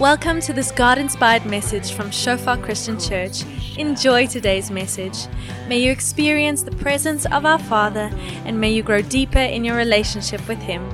Welcome 0.00 0.40
to 0.40 0.54
this 0.54 0.72
God 0.72 0.96
inspired 0.96 1.44
message 1.44 1.92
from 1.92 2.10
Shofar 2.10 2.56
Christian 2.56 2.98
Church. 2.98 3.44
Enjoy 3.76 4.26
today's 4.26 4.70
message. 4.70 5.26
May 5.68 5.80
you 5.80 5.90
experience 5.90 6.62
the 6.62 6.70
presence 6.70 7.26
of 7.26 7.44
our 7.44 7.58
Father 7.58 8.10
and 8.46 8.58
may 8.58 8.72
you 8.72 8.82
grow 8.82 9.02
deeper 9.02 9.38
in 9.38 9.62
your 9.62 9.76
relationship 9.76 10.40
with 10.48 10.56
Him. 10.56 10.88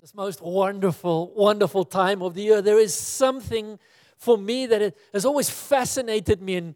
This 0.00 0.14
most 0.14 0.40
wonderful, 0.40 1.32
wonderful 1.34 1.84
time 1.84 2.22
of 2.22 2.34
the 2.34 2.42
year. 2.42 2.62
There 2.62 2.78
is 2.78 2.94
something 2.94 3.80
for 4.18 4.36
me 4.36 4.66
that 4.66 4.94
has 5.12 5.24
always 5.24 5.48
fascinated 5.48 6.42
me 6.42 6.56
and 6.56 6.74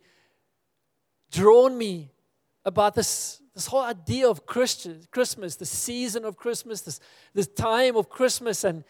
drawn 1.30 1.76
me 1.76 2.10
about 2.64 2.94
this, 2.94 3.42
this 3.54 3.66
whole 3.66 3.82
idea 3.82 4.28
of 4.28 4.46
Christian, 4.46 5.02
Christmas, 5.10 5.56
the 5.56 5.66
season 5.66 6.24
of 6.24 6.36
Christmas, 6.36 6.82
this, 6.82 7.00
this 7.34 7.48
time 7.48 7.96
of 7.96 8.08
Christmas. 8.08 8.62
And 8.62 8.84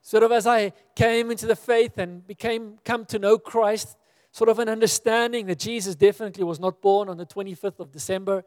sort 0.00 0.22
of 0.22 0.30
as 0.30 0.46
I 0.46 0.72
came 0.94 1.30
into 1.32 1.46
the 1.46 1.56
faith 1.56 1.98
and 1.98 2.24
became 2.26 2.78
come 2.84 3.04
to 3.06 3.18
know 3.18 3.36
Christ, 3.36 3.96
sort 4.30 4.48
of 4.48 4.60
an 4.60 4.68
understanding 4.68 5.46
that 5.46 5.58
Jesus 5.58 5.96
definitely 5.96 6.44
was 6.44 6.60
not 6.60 6.80
born 6.80 7.08
on 7.08 7.16
the 7.16 7.26
25th 7.26 7.80
of 7.80 7.90
December, 7.90 8.44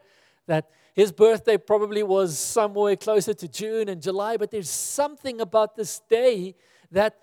that 0.48 0.70
his 0.94 1.12
birthday 1.12 1.58
probably 1.58 2.04
was 2.04 2.38
somewhere 2.38 2.96
closer 2.96 3.34
to 3.34 3.48
June 3.48 3.90
and 3.90 4.02
July, 4.02 4.38
but 4.38 4.52
there's 4.52 4.70
something 4.70 5.42
about 5.42 5.76
this 5.76 6.00
day 6.10 6.56
that 6.92 7.18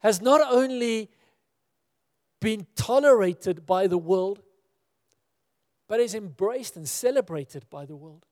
has 0.00 0.20
not 0.20 0.40
only 0.52 1.10
been 2.44 2.66
tolerated 2.76 3.64
by 3.64 3.86
the 3.86 3.96
world, 3.96 4.42
but 5.88 5.98
is 5.98 6.14
embraced 6.14 6.76
and 6.76 6.86
celebrated 6.86 7.64
by 7.70 7.86
the 7.86 7.96
world. 7.96 8.26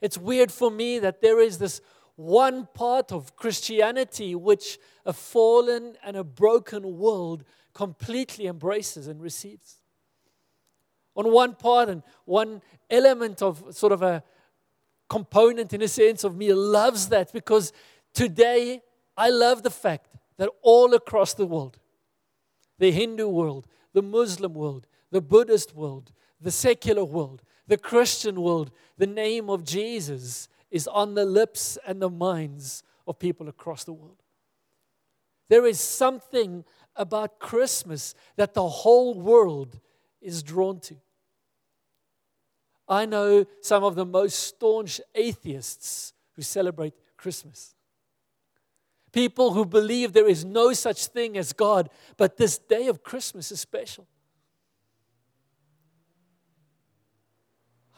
It's 0.00 0.16
weird 0.16 0.50
for 0.50 0.70
me 0.70 0.98
that 1.00 1.20
there 1.20 1.38
is 1.38 1.58
this 1.58 1.82
one 2.16 2.66
part 2.72 3.12
of 3.12 3.36
Christianity 3.36 4.34
which 4.34 4.78
a 5.04 5.12
fallen 5.12 5.96
and 6.02 6.16
a 6.16 6.24
broken 6.24 6.96
world 6.96 7.44
completely 7.74 8.46
embraces 8.46 9.06
and 9.06 9.20
receives. 9.20 9.82
On 11.14 11.30
one 11.30 11.56
part 11.56 11.90
and 11.90 12.02
one 12.24 12.62
element 12.88 13.42
of 13.42 13.76
sort 13.76 13.92
of 13.92 14.00
a 14.00 14.22
component, 15.10 15.74
in 15.74 15.82
a 15.82 15.88
sense, 15.88 16.24
of 16.24 16.36
me 16.36 16.54
loves 16.54 17.08
that 17.08 17.34
because 17.34 17.74
today 18.14 18.80
I 19.14 19.28
love 19.28 19.62
the 19.62 19.70
fact 19.70 20.08
that 20.38 20.48
all 20.62 20.94
across 20.94 21.34
the 21.34 21.46
world, 21.46 21.78
the 22.78 22.90
Hindu 22.90 23.28
world, 23.28 23.66
the 23.92 24.02
Muslim 24.02 24.54
world, 24.54 24.86
the 25.10 25.20
Buddhist 25.20 25.74
world, 25.74 26.12
the 26.40 26.50
secular 26.50 27.04
world, 27.04 27.42
the 27.66 27.78
Christian 27.78 28.40
world, 28.40 28.70
the 28.98 29.06
name 29.06 29.48
of 29.48 29.64
Jesus 29.64 30.48
is 30.70 30.86
on 30.88 31.14
the 31.14 31.24
lips 31.24 31.78
and 31.86 32.00
the 32.00 32.10
minds 32.10 32.82
of 33.06 33.18
people 33.18 33.48
across 33.48 33.84
the 33.84 33.92
world. 33.92 34.22
There 35.48 35.66
is 35.66 35.80
something 35.80 36.64
about 36.96 37.38
Christmas 37.38 38.14
that 38.36 38.54
the 38.54 38.68
whole 38.68 39.14
world 39.14 39.78
is 40.20 40.42
drawn 40.42 40.80
to. 40.80 40.96
I 42.88 43.06
know 43.06 43.46
some 43.60 43.84
of 43.84 43.94
the 43.94 44.06
most 44.06 44.38
staunch 44.40 45.00
atheists 45.14 46.12
who 46.32 46.42
celebrate 46.42 46.94
Christmas. 47.16 47.75
People 49.16 49.54
who 49.54 49.64
believe 49.64 50.12
there 50.12 50.28
is 50.28 50.44
no 50.44 50.74
such 50.74 51.06
thing 51.06 51.38
as 51.38 51.54
God, 51.54 51.88
but 52.18 52.36
this 52.36 52.58
day 52.58 52.86
of 52.86 53.02
Christmas 53.02 53.50
is 53.50 53.58
special. 53.58 54.06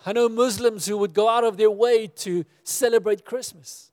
I 0.07 0.13
know 0.13 0.29
Muslims 0.29 0.87
who 0.87 0.97
would 0.99 1.15
go 1.15 1.29
out 1.29 1.43
of 1.43 1.57
their 1.57 1.73
way 1.73 2.07
to 2.07 2.45
celebrate 2.63 3.25
Christmas. 3.25 3.91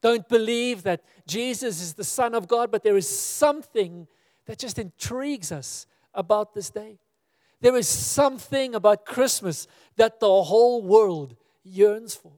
Don't 0.00 0.28
believe 0.28 0.84
that 0.84 1.02
Jesus 1.26 1.82
is 1.82 1.94
the 1.94 2.04
Son 2.04 2.36
of 2.36 2.46
God, 2.46 2.70
but 2.70 2.84
there 2.84 2.96
is 2.96 3.08
something 3.08 4.06
that 4.46 4.60
just 4.60 4.78
intrigues 4.78 5.50
us 5.50 5.88
about 6.14 6.54
this 6.54 6.70
day. 6.70 7.00
There 7.60 7.76
is 7.76 7.88
something 7.88 8.76
about 8.76 9.04
Christmas 9.04 9.66
that 9.96 10.20
the 10.20 10.44
whole 10.44 10.82
world 10.82 11.34
yearns 11.64 12.14
for. 12.14 12.34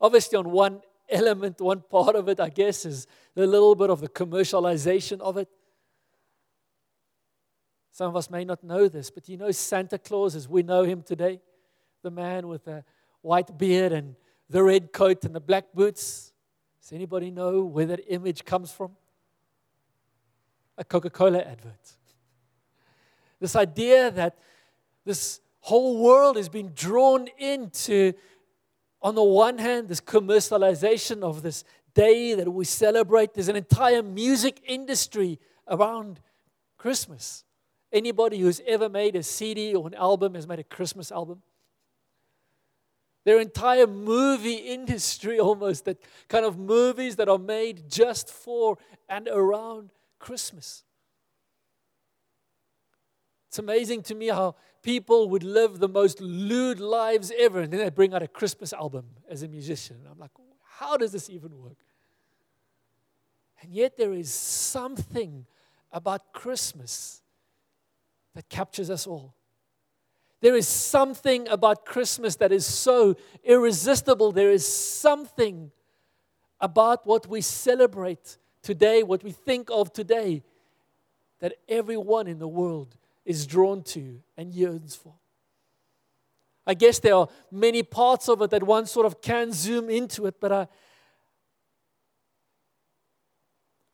Obviously, 0.00 0.38
on 0.38 0.52
one 0.52 0.82
element, 1.08 1.60
one 1.60 1.82
part 1.90 2.16
of 2.16 2.28
it, 2.28 2.40
I 2.40 2.48
guess, 2.48 2.84
is 2.84 3.06
a 3.36 3.46
little 3.46 3.74
bit 3.74 3.90
of 3.90 4.00
the 4.00 4.08
commercialization 4.08 5.20
of 5.20 5.36
it. 5.36 5.48
Some 7.92 8.08
of 8.08 8.16
us 8.16 8.30
may 8.30 8.44
not 8.44 8.62
know 8.62 8.88
this, 8.88 9.10
but 9.10 9.28
you 9.28 9.36
know 9.36 9.50
Santa 9.50 9.98
Claus 9.98 10.36
as 10.36 10.48
we 10.48 10.62
know 10.62 10.84
him 10.84 11.02
today? 11.02 11.40
The 12.02 12.10
man 12.10 12.46
with 12.46 12.64
the 12.64 12.84
white 13.22 13.58
beard 13.58 13.92
and 13.92 14.14
the 14.48 14.62
red 14.62 14.92
coat 14.92 15.24
and 15.24 15.34
the 15.34 15.40
black 15.40 15.72
boots. 15.74 16.32
Does 16.80 16.92
anybody 16.92 17.30
know 17.30 17.64
where 17.64 17.86
that 17.86 18.00
image 18.06 18.44
comes 18.44 18.70
from? 18.70 18.92
A 20.76 20.84
Coca 20.84 21.10
Cola 21.10 21.40
advert. 21.40 21.96
This 23.40 23.56
idea 23.56 24.10
that 24.12 24.38
this 25.04 25.40
whole 25.60 26.02
world 26.02 26.36
has 26.36 26.48
been 26.48 26.72
drawn 26.74 27.28
into, 27.36 28.12
on 29.00 29.14
the 29.14 29.22
one 29.22 29.58
hand, 29.58 29.88
this 29.88 30.00
commercialization 30.00 31.22
of 31.22 31.42
this 31.42 31.64
day 31.94 32.34
that 32.34 32.50
we 32.50 32.64
celebrate. 32.64 33.34
There's 33.34 33.48
an 33.48 33.56
entire 33.56 34.02
music 34.02 34.60
industry 34.66 35.38
around 35.68 36.20
Christmas. 36.76 37.44
Anybody 37.92 38.38
who's 38.38 38.60
ever 38.66 38.88
made 38.88 39.16
a 39.16 39.22
CD 39.22 39.74
or 39.74 39.86
an 39.86 39.94
album 39.94 40.34
has 40.34 40.46
made 40.46 40.58
a 40.58 40.64
Christmas 40.64 41.10
album. 41.10 41.42
Their 43.24 43.40
entire 43.40 43.86
movie 43.86 44.54
industry, 44.54 45.38
almost, 45.48 45.84
that 45.84 45.98
kind 46.28 46.44
of 46.44 46.58
movies 46.58 47.16
that 47.16 47.28
are 47.28 47.38
made 47.38 47.88
just 47.88 48.30
for 48.30 48.78
and 49.08 49.28
around 49.28 49.90
Christmas. 50.18 50.84
It's 53.48 53.58
amazing 53.58 54.02
to 54.04 54.14
me 54.14 54.28
how 54.28 54.56
people 54.82 55.30
would 55.30 55.42
live 55.42 55.78
the 55.78 55.88
most 55.88 56.20
lewd 56.20 56.80
lives 56.80 57.32
ever, 57.36 57.60
and 57.60 57.72
then 57.72 57.80
they 57.80 57.90
bring 57.90 58.12
out 58.12 58.22
a 58.22 58.28
Christmas 58.28 58.72
album 58.72 59.06
as 59.28 59.42
a 59.42 59.48
musician. 59.48 59.96
I'm 60.10 60.18
like, 60.18 60.30
how 60.78 60.96
does 60.96 61.12
this 61.12 61.30
even 61.30 61.58
work? 61.58 61.78
And 63.62 63.72
yet, 63.72 63.96
there 63.96 64.12
is 64.12 64.32
something 64.32 65.46
about 65.90 66.32
Christmas 66.32 67.22
that 68.34 68.48
captures 68.48 68.90
us 68.90 69.06
all. 69.06 69.34
There 70.40 70.54
is 70.54 70.68
something 70.68 71.48
about 71.48 71.84
Christmas 71.84 72.36
that 72.36 72.52
is 72.52 72.64
so 72.64 73.16
irresistible. 73.42 74.30
There 74.30 74.52
is 74.52 74.64
something 74.64 75.72
about 76.60 77.06
what 77.06 77.26
we 77.26 77.40
celebrate 77.40 78.36
today, 78.62 79.02
what 79.02 79.24
we 79.24 79.32
think 79.32 79.70
of 79.70 79.92
today, 79.92 80.42
that 81.40 81.54
everyone 81.68 82.28
in 82.28 82.38
the 82.38 82.46
world 82.46 82.94
is 83.28 83.46
drawn 83.46 83.82
to 83.82 84.20
and 84.38 84.54
yearns 84.54 84.96
for. 84.96 85.12
I 86.66 86.72
guess 86.72 86.98
there 86.98 87.14
are 87.14 87.28
many 87.52 87.82
parts 87.82 88.26
of 88.28 88.40
it 88.40 88.50
that 88.50 88.62
one 88.62 88.86
sort 88.86 89.04
of 89.04 89.20
can 89.20 89.52
zoom 89.52 89.90
into 89.90 90.24
it, 90.24 90.40
but 90.40 90.50
I, 90.50 90.68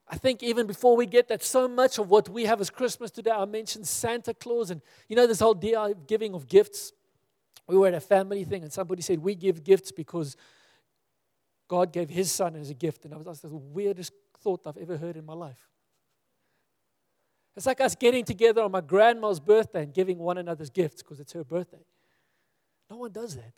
I 0.09 0.17
think 0.19 0.45
even 0.45 0.69
before 0.69 0.97
we 0.97 1.07
get 1.07 1.27
that, 1.29 1.43
so 1.43 1.67
much 1.67 1.99
of 1.99 2.09
what 2.09 2.29
we 2.29 2.45
have 2.45 2.61
as 2.61 2.71
Christmas 2.71 3.11
today, 3.11 3.33
I 3.33 3.45
mentioned 3.45 3.89
Santa 3.89 4.33
Claus 4.33 4.71
and 4.71 4.81
you 5.09 5.17
know 5.17 5.27
this 5.27 5.41
whole 5.41 5.55
deal 5.55 5.93
giving 6.07 6.33
of 6.35 6.47
gifts. 6.47 6.93
We 7.67 7.77
were 7.77 7.89
at 7.89 7.95
a 7.95 8.01
family 8.01 8.45
thing 8.45 8.63
and 8.63 8.73
somebody 8.73 9.03
said, 9.03 9.19
We 9.19 9.35
give 9.35 9.65
gifts 9.65 9.91
because 9.91 10.37
God 11.67 11.93
gave 11.93 12.09
his 12.09 12.31
son 12.31 12.55
as 12.55 12.71
a 12.71 12.75
gift. 12.75 13.05
And 13.05 13.15
I 13.15 13.17
was, 13.17 13.27
that's 13.27 13.41
the 13.41 13.49
weirdest 13.49 14.13
thought 14.39 14.61
I've 14.67 14.77
ever 14.77 14.97
heard 14.97 15.17
in 15.17 15.25
my 15.27 15.35
life. 15.35 15.69
It's 17.57 17.67
like 17.67 17.81
us 17.81 17.95
getting 17.95 18.25
together 18.25 18.63
on 18.63 18.73
my 18.73 18.81
grandma's 18.81 19.41
birthday 19.41 19.83
and 19.85 19.95
giving 19.95 20.19
one 20.19 20.39
another's 20.39 20.71
gifts 20.71 21.03
because 21.03 21.21
it's 21.21 21.33
her 21.33 21.45
birthday. 21.45 21.85
No 22.91 22.97
one 22.97 23.13
does 23.13 23.37
that. 23.37 23.55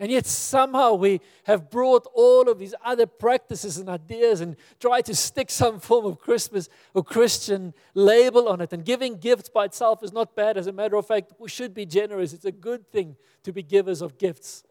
And 0.00 0.12
yet, 0.12 0.26
somehow, 0.26 0.94
we 0.94 1.20
have 1.44 1.70
brought 1.70 2.06
all 2.14 2.48
of 2.48 2.60
these 2.60 2.74
other 2.84 3.06
practices 3.06 3.78
and 3.78 3.88
ideas 3.88 4.40
and 4.40 4.54
tried 4.78 5.06
to 5.06 5.14
stick 5.14 5.50
some 5.50 5.80
form 5.80 6.06
of 6.06 6.20
Christmas 6.20 6.68
or 6.94 7.02
Christian 7.02 7.74
label 7.94 8.48
on 8.48 8.60
it. 8.60 8.72
And 8.72 8.84
giving 8.84 9.16
gifts 9.16 9.48
by 9.48 9.64
itself 9.64 10.04
is 10.04 10.12
not 10.12 10.36
bad. 10.36 10.56
As 10.56 10.68
a 10.68 10.72
matter 10.72 10.94
of 10.94 11.06
fact, 11.06 11.32
we 11.40 11.48
should 11.48 11.74
be 11.74 11.84
generous. 11.84 12.32
It's 12.32 12.44
a 12.44 12.52
good 12.52 12.88
thing 12.92 13.16
to 13.42 13.52
be 13.52 13.64
givers 13.64 14.00
of 14.00 14.18
gifts. 14.18 14.62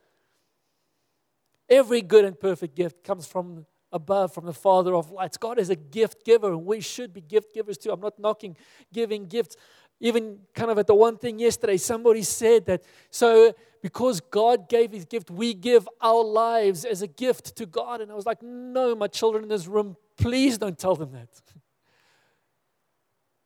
Every 1.69 2.01
good 2.01 2.23
and 2.23 2.39
perfect 2.39 2.75
gift 2.75 3.03
comes 3.03 3.27
from 3.27 3.65
above, 3.91 4.33
from 4.33 4.45
the 4.45 4.53
Father 4.53 4.95
of 4.95 5.11
lights. 5.11 5.37
God 5.37 5.59
is 5.59 5.69
a 5.69 5.75
gift 5.75 6.25
giver, 6.25 6.51
and 6.51 6.65
we 6.65 6.81
should 6.81 7.13
be 7.13 7.21
gift 7.21 7.53
givers 7.53 7.77
too. 7.77 7.91
I'm 7.91 8.01
not 8.01 8.19
knocking 8.19 8.55
giving 8.93 9.27
gifts. 9.27 9.55
Even 9.99 10.39
kind 10.53 10.69
of 10.69 10.77
at 10.77 10.85
the 10.85 10.93
one 10.93 11.17
thing 11.17 11.39
yesterday, 11.39 11.77
somebody 11.77 12.21
said 12.21 12.65
that 12.67 12.83
so 13.09 13.53
because 13.81 14.19
God 14.19 14.69
gave 14.69 14.91
his 14.91 15.05
gift, 15.05 15.31
we 15.31 15.53
give 15.53 15.87
our 16.01 16.23
lives 16.23 16.85
as 16.85 17.01
a 17.01 17.07
gift 17.07 17.55
to 17.55 17.65
God. 17.65 18.01
And 18.01 18.11
I 18.11 18.15
was 18.15 18.25
like, 18.25 18.43
no, 18.43 18.95
my 18.95 19.07
children 19.07 19.43
in 19.43 19.49
this 19.49 19.65
room, 19.65 19.95
please 20.17 20.57
don't 20.57 20.77
tell 20.77 20.95
them 20.95 21.11
that. 21.13 21.29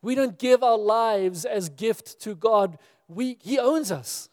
We 0.03 0.15
don't 0.15 0.39
give 0.39 0.63
our 0.63 0.79
lives 0.79 1.45
as 1.45 1.69
gift 1.69 2.19
to 2.21 2.33
God. 2.33 2.79
We, 3.07 3.37
he 3.39 3.59
owns 3.59 3.91
us. 3.91 4.29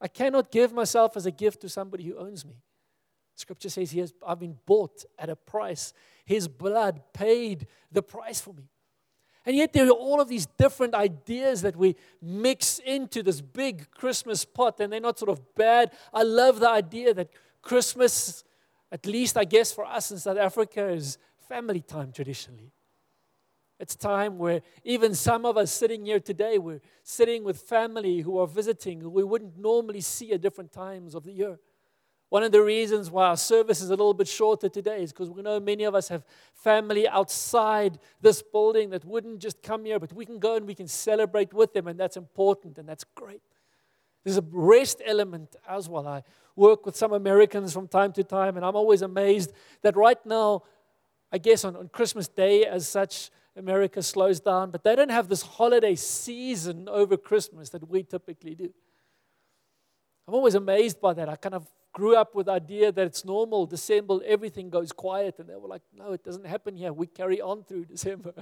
I 0.00 0.08
cannot 0.08 0.50
give 0.50 0.72
myself 0.72 1.16
as 1.16 1.24
a 1.24 1.30
gift 1.30 1.60
to 1.60 1.68
somebody 1.68 2.02
who 2.02 2.16
owns 2.16 2.44
me. 2.44 2.54
Scripture 3.40 3.70
says 3.70 3.90
he 3.90 4.00
has, 4.00 4.12
I've 4.26 4.38
been 4.38 4.58
bought 4.66 5.04
at 5.18 5.30
a 5.30 5.36
price. 5.36 5.92
His 6.24 6.46
blood 6.46 7.02
paid 7.12 7.66
the 7.90 8.02
price 8.02 8.40
for 8.40 8.52
me. 8.52 8.68
And 9.46 9.56
yet, 9.56 9.72
there 9.72 9.86
are 9.86 9.90
all 9.90 10.20
of 10.20 10.28
these 10.28 10.46
different 10.58 10.94
ideas 10.94 11.62
that 11.62 11.74
we 11.74 11.96
mix 12.20 12.78
into 12.78 13.22
this 13.22 13.40
big 13.40 13.90
Christmas 13.90 14.44
pot, 14.44 14.78
and 14.80 14.92
they're 14.92 15.00
not 15.00 15.18
sort 15.18 15.30
of 15.30 15.54
bad. 15.54 15.92
I 16.12 16.22
love 16.22 16.60
the 16.60 16.68
idea 16.68 17.14
that 17.14 17.30
Christmas, 17.62 18.44
at 18.92 19.06
least 19.06 19.38
I 19.38 19.44
guess 19.44 19.72
for 19.72 19.86
us 19.86 20.10
in 20.10 20.18
South 20.18 20.36
Africa, 20.36 20.88
is 20.88 21.16
family 21.48 21.80
time 21.80 22.12
traditionally. 22.12 22.70
It's 23.78 23.96
time 23.96 24.36
where 24.36 24.60
even 24.84 25.14
some 25.14 25.46
of 25.46 25.56
us 25.56 25.72
sitting 25.72 26.04
here 26.04 26.20
today, 26.20 26.58
we're 26.58 26.82
sitting 27.02 27.42
with 27.42 27.62
family 27.62 28.20
who 28.20 28.38
are 28.38 28.46
visiting, 28.46 29.00
who 29.00 29.08
we 29.08 29.24
wouldn't 29.24 29.56
normally 29.56 30.02
see 30.02 30.32
at 30.32 30.42
different 30.42 30.70
times 30.70 31.14
of 31.14 31.24
the 31.24 31.32
year. 31.32 31.58
One 32.30 32.44
of 32.44 32.52
the 32.52 32.62
reasons 32.62 33.10
why 33.10 33.26
our 33.26 33.36
service 33.36 33.82
is 33.82 33.88
a 33.88 33.92
little 33.92 34.14
bit 34.14 34.28
shorter 34.28 34.68
today 34.68 35.02
is 35.02 35.12
because 35.12 35.28
we 35.28 35.42
know 35.42 35.58
many 35.58 35.82
of 35.82 35.96
us 35.96 36.08
have 36.08 36.24
family 36.54 37.08
outside 37.08 37.98
this 38.20 38.40
building 38.40 38.90
that 38.90 39.04
wouldn't 39.04 39.40
just 39.40 39.60
come 39.62 39.84
here, 39.84 39.98
but 39.98 40.12
we 40.12 40.24
can 40.24 40.38
go 40.38 40.54
and 40.54 40.64
we 40.64 40.76
can 40.76 40.86
celebrate 40.86 41.52
with 41.52 41.74
them, 41.74 41.88
and 41.88 41.98
that's 41.98 42.16
important 42.16 42.78
and 42.78 42.88
that's 42.88 43.04
great. 43.16 43.42
There's 44.22 44.36
a 44.36 44.44
rest 44.52 45.02
element 45.04 45.56
as 45.68 45.88
well. 45.88 46.06
I 46.06 46.22
work 46.54 46.86
with 46.86 46.94
some 46.94 47.12
Americans 47.12 47.72
from 47.72 47.88
time 47.88 48.12
to 48.12 48.22
time, 48.22 48.56
and 48.56 48.64
I'm 48.64 48.76
always 48.76 49.02
amazed 49.02 49.52
that 49.82 49.96
right 49.96 50.24
now, 50.24 50.62
I 51.32 51.38
guess 51.38 51.64
on, 51.64 51.74
on 51.74 51.88
Christmas 51.88 52.28
Day 52.28 52.64
as 52.64 52.86
such, 52.86 53.30
America 53.56 54.04
slows 54.04 54.38
down, 54.38 54.70
but 54.70 54.84
they 54.84 54.94
don't 54.94 55.10
have 55.10 55.28
this 55.28 55.42
holiday 55.42 55.96
season 55.96 56.88
over 56.88 57.16
Christmas 57.16 57.70
that 57.70 57.88
we 57.88 58.04
typically 58.04 58.54
do. 58.54 58.72
I'm 60.28 60.34
always 60.34 60.54
amazed 60.54 61.00
by 61.00 61.12
that. 61.14 61.28
I 61.28 61.34
kind 61.34 61.56
of 61.56 61.66
grew 61.92 62.16
up 62.16 62.34
with 62.34 62.46
the 62.46 62.52
idea 62.52 62.92
that 62.92 63.06
it's 63.06 63.24
normal. 63.24 63.66
December, 63.66 64.18
everything 64.24 64.70
goes 64.70 64.92
quiet. 64.92 65.38
And 65.38 65.48
they 65.48 65.56
were 65.56 65.68
like, 65.68 65.82
no, 65.94 66.12
it 66.12 66.24
doesn't 66.24 66.46
happen 66.46 66.76
here. 66.76 66.92
We 66.92 67.06
carry 67.06 67.40
on 67.40 67.64
through 67.64 67.84
December. 67.96 68.32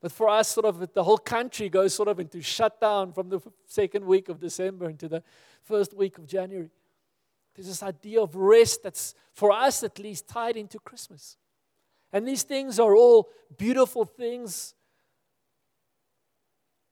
But 0.00 0.12
for 0.12 0.28
us, 0.28 0.48
sort 0.48 0.66
of 0.66 0.92
the 0.92 1.04
whole 1.04 1.18
country 1.18 1.68
goes 1.68 1.94
sort 1.94 2.08
of 2.08 2.20
into 2.20 2.42
shutdown 2.42 3.12
from 3.12 3.30
the 3.30 3.40
second 3.66 4.04
week 4.04 4.28
of 4.28 4.38
December 4.38 4.90
into 4.90 5.08
the 5.08 5.22
first 5.62 5.94
week 5.94 6.18
of 6.18 6.26
January. 6.26 6.70
There's 7.54 7.68
this 7.68 7.82
idea 7.82 8.20
of 8.20 8.34
rest 8.34 8.82
that's, 8.82 9.14
for 9.32 9.52
us 9.52 9.82
at 9.82 9.98
least, 9.98 10.28
tied 10.28 10.56
into 10.56 10.78
Christmas. 10.78 11.38
And 12.12 12.28
these 12.28 12.42
things 12.42 12.78
are 12.78 12.94
all 12.94 13.28
beautiful 13.56 14.04
things, 14.04 14.74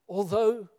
although 0.07 0.69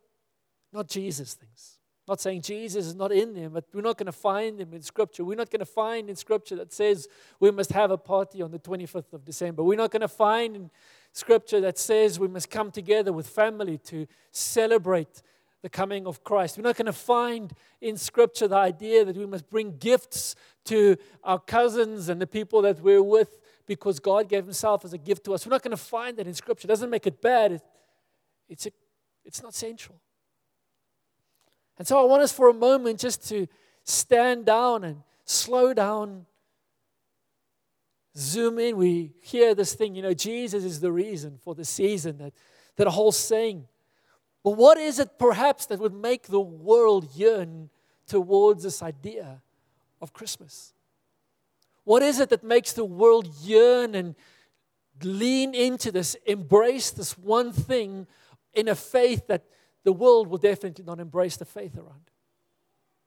not 0.73 0.87
Jesus 0.87 1.35
things. 1.35 1.74
Not 2.07 2.21
saying 2.21 2.41
Jesus 2.41 2.85
is 2.85 2.95
not 2.95 3.11
in 3.11 3.33
them, 3.33 3.53
but 3.53 3.65
we're 3.73 3.81
not 3.81 3.97
going 3.97 4.05
to 4.05 4.11
find 4.11 4.59
them 4.59 4.73
in 4.73 4.81
Scripture. 4.83 5.25
We're 5.25 5.37
not 5.37 5.49
going 5.49 5.59
to 5.59 5.65
find 5.65 6.07
in 6.07 6.15
Scripture 6.15 6.55
that 6.57 6.71
says 6.71 7.07
we 7.39 7.49
must 7.49 7.71
have 7.71 7.89
a 7.89 7.97
party 7.97 8.43
on 8.43 8.51
the 8.51 8.59
25th 8.59 9.13
of 9.13 9.25
December. 9.25 9.63
We're 9.63 9.77
not 9.77 9.89
going 9.91 10.01
to 10.01 10.07
find 10.07 10.55
in 10.55 10.69
Scripture 11.13 11.61
that 11.61 11.79
says 11.79 12.19
we 12.19 12.27
must 12.27 12.51
come 12.51 12.69
together 12.69 13.11
with 13.11 13.27
family 13.27 13.79
to 13.85 14.05
celebrate 14.31 15.23
the 15.63 15.69
coming 15.69 16.05
of 16.05 16.23
Christ. 16.23 16.57
We're 16.57 16.63
not 16.63 16.75
going 16.75 16.85
to 16.85 16.93
find 16.93 17.51
in 17.81 17.97
Scripture 17.97 18.47
the 18.47 18.55
idea 18.55 19.03
that 19.03 19.17
we 19.17 19.25
must 19.25 19.49
bring 19.49 19.77
gifts 19.77 20.35
to 20.65 20.97
our 21.23 21.39
cousins 21.39 22.07
and 22.07 22.21
the 22.21 22.27
people 22.27 22.61
that 22.61 22.81
we're 22.81 23.01
with 23.01 23.39
because 23.65 23.99
God 23.99 24.29
gave 24.29 24.43
Himself 24.43 24.85
as 24.85 24.93
a 24.93 24.99
gift 24.99 25.23
to 25.25 25.33
us. 25.33 25.43
We're 25.43 25.49
not 25.51 25.63
going 25.63 25.71
to 25.71 25.77
find 25.77 26.17
that 26.17 26.27
in 26.27 26.35
Scripture. 26.35 26.67
It 26.67 26.69
doesn't 26.69 26.91
make 26.91 27.07
it 27.07 27.19
bad, 27.19 27.53
it, 27.53 27.61
it's, 28.47 28.67
a, 28.67 28.71
it's 29.25 29.41
not 29.41 29.55
central. 29.55 29.99
And 31.77 31.87
so 31.87 31.99
I 31.99 32.05
want 32.05 32.23
us 32.23 32.31
for 32.31 32.49
a 32.49 32.53
moment 32.53 32.99
just 32.99 33.27
to 33.29 33.47
stand 33.83 34.45
down 34.45 34.83
and 34.83 35.03
slow 35.25 35.73
down, 35.73 36.25
zoom 38.17 38.59
in. 38.59 38.77
We 38.77 39.13
hear 39.21 39.53
this 39.53 39.73
thing, 39.73 39.95
you 39.95 40.01
know, 40.01 40.13
Jesus 40.13 40.63
is 40.63 40.79
the 40.79 40.91
reason 40.91 41.37
for 41.43 41.53
the 41.53 41.65
season, 41.65 42.17
that, 42.17 42.33
that 42.77 42.87
whole 42.87 43.11
saying. 43.11 43.67
But 44.43 44.51
what 44.51 44.77
is 44.77 44.99
it 44.99 45.17
perhaps 45.17 45.65
that 45.67 45.79
would 45.79 45.93
make 45.93 46.27
the 46.27 46.39
world 46.39 47.09
yearn 47.15 47.69
towards 48.07 48.63
this 48.63 48.81
idea 48.81 49.41
of 50.01 50.13
Christmas? 50.13 50.73
What 51.83 52.01
is 52.01 52.19
it 52.19 52.29
that 52.29 52.43
makes 52.43 52.73
the 52.73 52.85
world 52.85 53.27
yearn 53.41 53.95
and 53.95 54.15
lean 55.03 55.53
into 55.53 55.91
this, 55.91 56.15
embrace 56.25 56.91
this 56.91 57.17
one 57.17 57.51
thing 57.51 58.07
in 58.53 58.67
a 58.67 58.75
faith 58.75 59.27
that 59.27 59.43
the 59.85 59.93
world 59.93 60.27
will 60.27 60.39
definitely 60.39 60.83
not 60.83 60.99
embrace 60.99 61.37
the 61.37 61.45
faith 61.45 61.77
around. 61.77 62.09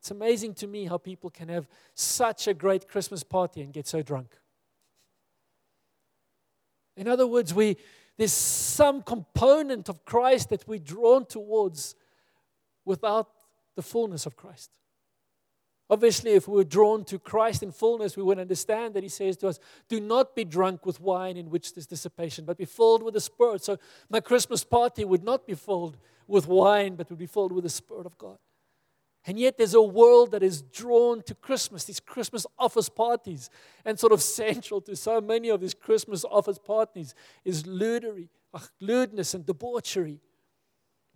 It's 0.00 0.12
amazing 0.12 0.54
to 0.54 0.66
me 0.66 0.86
how 0.86 0.96
people 0.96 1.28
can 1.28 1.48
have 1.48 1.66
such 1.94 2.46
a 2.46 2.54
great 2.54 2.88
Christmas 2.88 3.24
party 3.24 3.60
and 3.60 3.72
get 3.72 3.86
so 3.86 4.00
drunk. 4.00 4.38
In 6.96 7.08
other 7.08 7.26
words, 7.26 7.52
we, 7.52 7.76
there's 8.16 8.32
some 8.32 9.02
component 9.02 9.88
of 9.88 10.04
Christ 10.04 10.50
that 10.50 10.66
we're 10.68 10.78
drawn 10.78 11.26
towards 11.26 11.96
without 12.84 13.28
the 13.74 13.82
fullness 13.82 14.24
of 14.24 14.36
Christ. 14.36 14.70
Obviously, 15.90 16.32
if 16.32 16.46
we 16.46 16.56
were 16.56 16.64
drawn 16.64 17.02
to 17.04 17.18
Christ 17.18 17.62
in 17.62 17.72
fullness, 17.72 18.16
we 18.16 18.22
would 18.22 18.38
understand 18.38 18.94
that 18.94 19.02
He 19.02 19.08
says 19.08 19.36
to 19.38 19.48
us, 19.48 19.58
Do 19.88 20.00
not 20.00 20.34
be 20.34 20.44
drunk 20.44 20.84
with 20.84 21.00
wine 21.00 21.36
in 21.36 21.50
which 21.50 21.74
there's 21.74 21.86
dissipation, 21.86 22.44
but 22.44 22.58
be 22.58 22.66
filled 22.66 23.02
with 23.02 23.14
the 23.14 23.20
Spirit. 23.20 23.62
So, 23.64 23.78
my 24.10 24.20
Christmas 24.20 24.64
party 24.64 25.04
would 25.04 25.24
not 25.24 25.46
be 25.46 25.54
filled 25.54 25.96
with 26.26 26.46
wine, 26.46 26.94
but 26.94 27.08
would 27.08 27.18
be 27.18 27.26
filled 27.26 27.52
with 27.52 27.64
the 27.64 27.70
Spirit 27.70 28.04
of 28.04 28.18
God. 28.18 28.36
And 29.26 29.38
yet, 29.38 29.56
there's 29.56 29.74
a 29.74 29.82
world 29.82 30.32
that 30.32 30.42
is 30.42 30.60
drawn 30.60 31.22
to 31.22 31.34
Christmas, 31.34 31.84
these 31.84 32.00
Christmas 32.00 32.46
office 32.58 32.90
parties. 32.90 33.48
And 33.84 33.98
sort 33.98 34.12
of 34.12 34.22
central 34.40 34.82
to 34.82 34.94
so 34.94 35.22
many 35.22 35.48
of 35.48 35.60
these 35.60 35.74
Christmas 35.74 36.24
office 36.24 36.58
parties 36.58 37.14
is 37.46 37.66
lewdness, 37.66 38.28
lewdness 38.78 39.32
and 39.32 39.46
debauchery, 39.46 40.20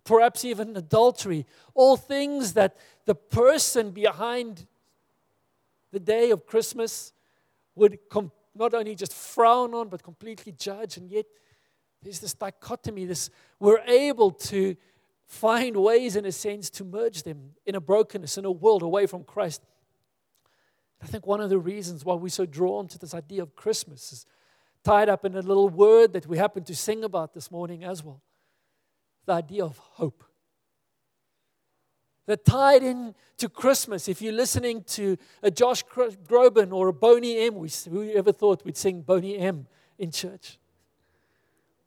perhaps 0.03 0.43
even 0.43 0.75
adultery. 0.75 1.45
All 1.73 1.97
things 1.97 2.53
that 2.53 2.77
the 3.05 3.15
person 3.15 3.91
behind 3.91 4.67
the 5.91 5.99
day 5.99 6.31
of 6.31 6.45
Christmas 6.45 7.13
would 7.75 7.97
com- 8.09 8.31
not 8.55 8.73
only 8.73 8.95
just 8.95 9.13
frown 9.13 9.73
on, 9.73 9.89
but 9.89 10.03
completely 10.03 10.51
judge. 10.51 10.97
And 10.97 11.09
yet, 11.09 11.25
there's 12.01 12.19
this 12.19 12.33
dichotomy, 12.33 13.05
this 13.05 13.29
we're 13.59 13.81
able 13.87 14.31
to 14.31 14.75
find 15.25 15.77
ways, 15.77 16.15
in 16.15 16.25
a 16.25 16.31
sense, 16.31 16.69
to 16.71 16.83
merge 16.83 17.23
them 17.23 17.51
in 17.65 17.75
a 17.75 17.81
brokenness, 17.81 18.37
in 18.37 18.45
a 18.45 18.51
world 18.51 18.83
away 18.83 19.07
from 19.07 19.23
Christ. 19.23 19.61
I 21.01 21.07
think 21.07 21.25
one 21.25 21.41
of 21.41 21.49
the 21.49 21.57
reasons 21.57 22.05
why 22.05 22.15
we're 22.15 22.29
so 22.29 22.45
drawn 22.45 22.87
to 22.89 22.99
this 22.99 23.13
idea 23.13 23.41
of 23.41 23.55
Christmas 23.55 24.11
is 24.11 24.25
tied 24.83 25.09
up 25.09 25.25
in 25.25 25.35
a 25.35 25.41
little 25.41 25.69
word 25.69 26.13
that 26.13 26.27
we 26.27 26.37
happen 26.37 26.63
to 26.65 26.75
sing 26.75 27.03
about 27.03 27.33
this 27.33 27.49
morning 27.49 27.83
as 27.83 28.03
well 28.03 28.21
the 29.25 29.33
idea 29.33 29.63
of 29.63 29.77
hope. 29.77 30.23
That 32.25 32.45
tied 32.45 32.83
in 32.83 33.15
to 33.37 33.49
Christmas, 33.49 34.07
if 34.07 34.21
you're 34.21 34.33
listening 34.33 34.83
to 34.83 35.17
a 35.41 35.51
Josh 35.51 35.83
Groban 35.83 36.71
or 36.71 36.87
a 36.87 36.93
Boney 36.93 37.37
M, 37.39 37.55
we, 37.55 37.69
who 37.89 38.09
ever 38.11 38.31
thought 38.31 38.63
we'd 38.63 38.77
sing 38.77 39.01
Boney 39.01 39.37
M 39.37 39.67
in 39.97 40.11
church? 40.11 40.57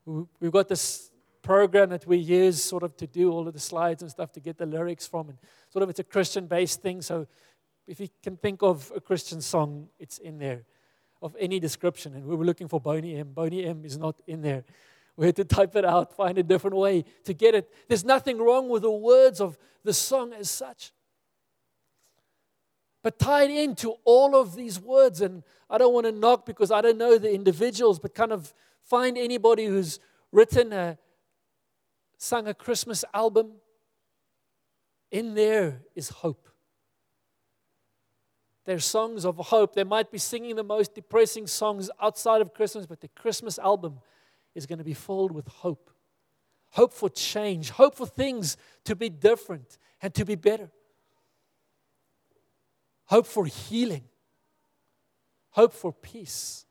We've 0.04 0.52
got 0.52 0.68
this 0.68 1.10
program 1.42 1.90
that 1.90 2.06
we 2.06 2.18
use 2.18 2.62
sort 2.62 2.82
of 2.82 2.96
to 2.96 3.06
do 3.06 3.30
all 3.30 3.46
of 3.46 3.54
the 3.54 3.60
slides 3.60 4.02
and 4.02 4.10
stuff 4.10 4.32
to 4.32 4.40
get 4.40 4.58
the 4.58 4.66
lyrics 4.66 5.06
from. 5.06 5.30
And 5.30 5.38
sort 5.70 5.82
of 5.82 5.88
it's 5.88 6.00
a 6.00 6.04
Christian 6.04 6.46
based 6.46 6.82
thing. 6.82 7.00
So 7.00 7.26
if 7.86 8.00
you 8.00 8.08
can 8.22 8.36
think 8.36 8.62
of 8.62 8.92
a 8.94 9.00
Christian 9.00 9.40
song, 9.40 9.88
it's 9.98 10.18
in 10.18 10.38
there 10.38 10.64
of 11.22 11.34
any 11.38 11.58
description. 11.58 12.14
And 12.14 12.26
we 12.26 12.36
were 12.36 12.44
looking 12.44 12.68
for 12.68 12.80
Boney 12.80 13.16
M. 13.16 13.32
Boney 13.32 13.64
M 13.64 13.84
is 13.84 13.96
not 13.96 14.16
in 14.26 14.42
there. 14.42 14.64
We 15.16 15.26
had 15.26 15.36
to 15.36 15.44
type 15.44 15.76
it 15.76 15.84
out, 15.84 16.14
find 16.14 16.36
a 16.36 16.42
different 16.42 16.76
way 16.76 17.04
to 17.24 17.32
get 17.32 17.54
it. 17.54 17.72
There's 17.88 18.04
nothing 18.04 18.38
wrong 18.38 18.68
with 18.68 18.82
the 18.82 18.90
words 18.90 19.40
of 19.40 19.58
the 19.82 19.94
song 19.94 20.32
as 20.32 20.50
such. 20.50 20.92
But 23.02 23.18
tied 23.18 23.50
into 23.50 23.94
all 24.04 24.36
of 24.36 24.56
these 24.56 24.80
words, 24.80 25.20
and 25.20 25.42
I 25.70 25.78
don't 25.78 25.94
want 25.94 26.06
to 26.06 26.12
knock 26.12 26.44
because 26.44 26.70
I 26.70 26.80
don't 26.80 26.98
know 26.98 27.18
the 27.18 27.32
individuals, 27.32 27.98
but 27.98 28.14
kind 28.14 28.32
of 28.32 28.52
find 28.82 29.16
anybody 29.16 29.66
who's 29.66 30.00
written 30.32 30.72
a, 30.72 30.98
sung 32.18 32.48
a 32.48 32.54
Christmas 32.54 33.04
album, 33.14 33.52
in 35.10 35.34
there 35.34 35.82
is 35.94 36.08
hope. 36.08 36.48
They're 38.64 38.80
songs 38.80 39.24
of 39.24 39.36
hope. 39.36 39.74
They 39.74 39.84
might 39.84 40.10
be 40.10 40.18
singing 40.18 40.56
the 40.56 40.64
most 40.64 40.94
depressing 40.94 41.46
songs 41.46 41.88
outside 42.02 42.40
of 42.40 42.52
Christmas, 42.52 42.84
but 42.84 43.00
the 43.00 43.08
Christmas 43.08 43.58
album 43.58 44.00
is 44.56 44.66
going 44.66 44.78
to 44.78 44.84
be 44.84 44.94
filled 44.94 45.32
with 45.32 45.46
hope. 45.46 45.90
Hope 46.70 46.92
for 46.92 47.08
change, 47.08 47.70
hope 47.70 47.94
for 47.94 48.06
things 48.06 48.56
to 48.84 48.96
be 48.96 49.08
different 49.08 49.78
and 50.02 50.12
to 50.14 50.24
be 50.24 50.34
better. 50.34 50.70
Hope 53.04 53.26
for 53.26 53.46
healing, 53.46 54.04
hope 55.50 55.72
for 55.72 55.92
peace, 55.92 56.66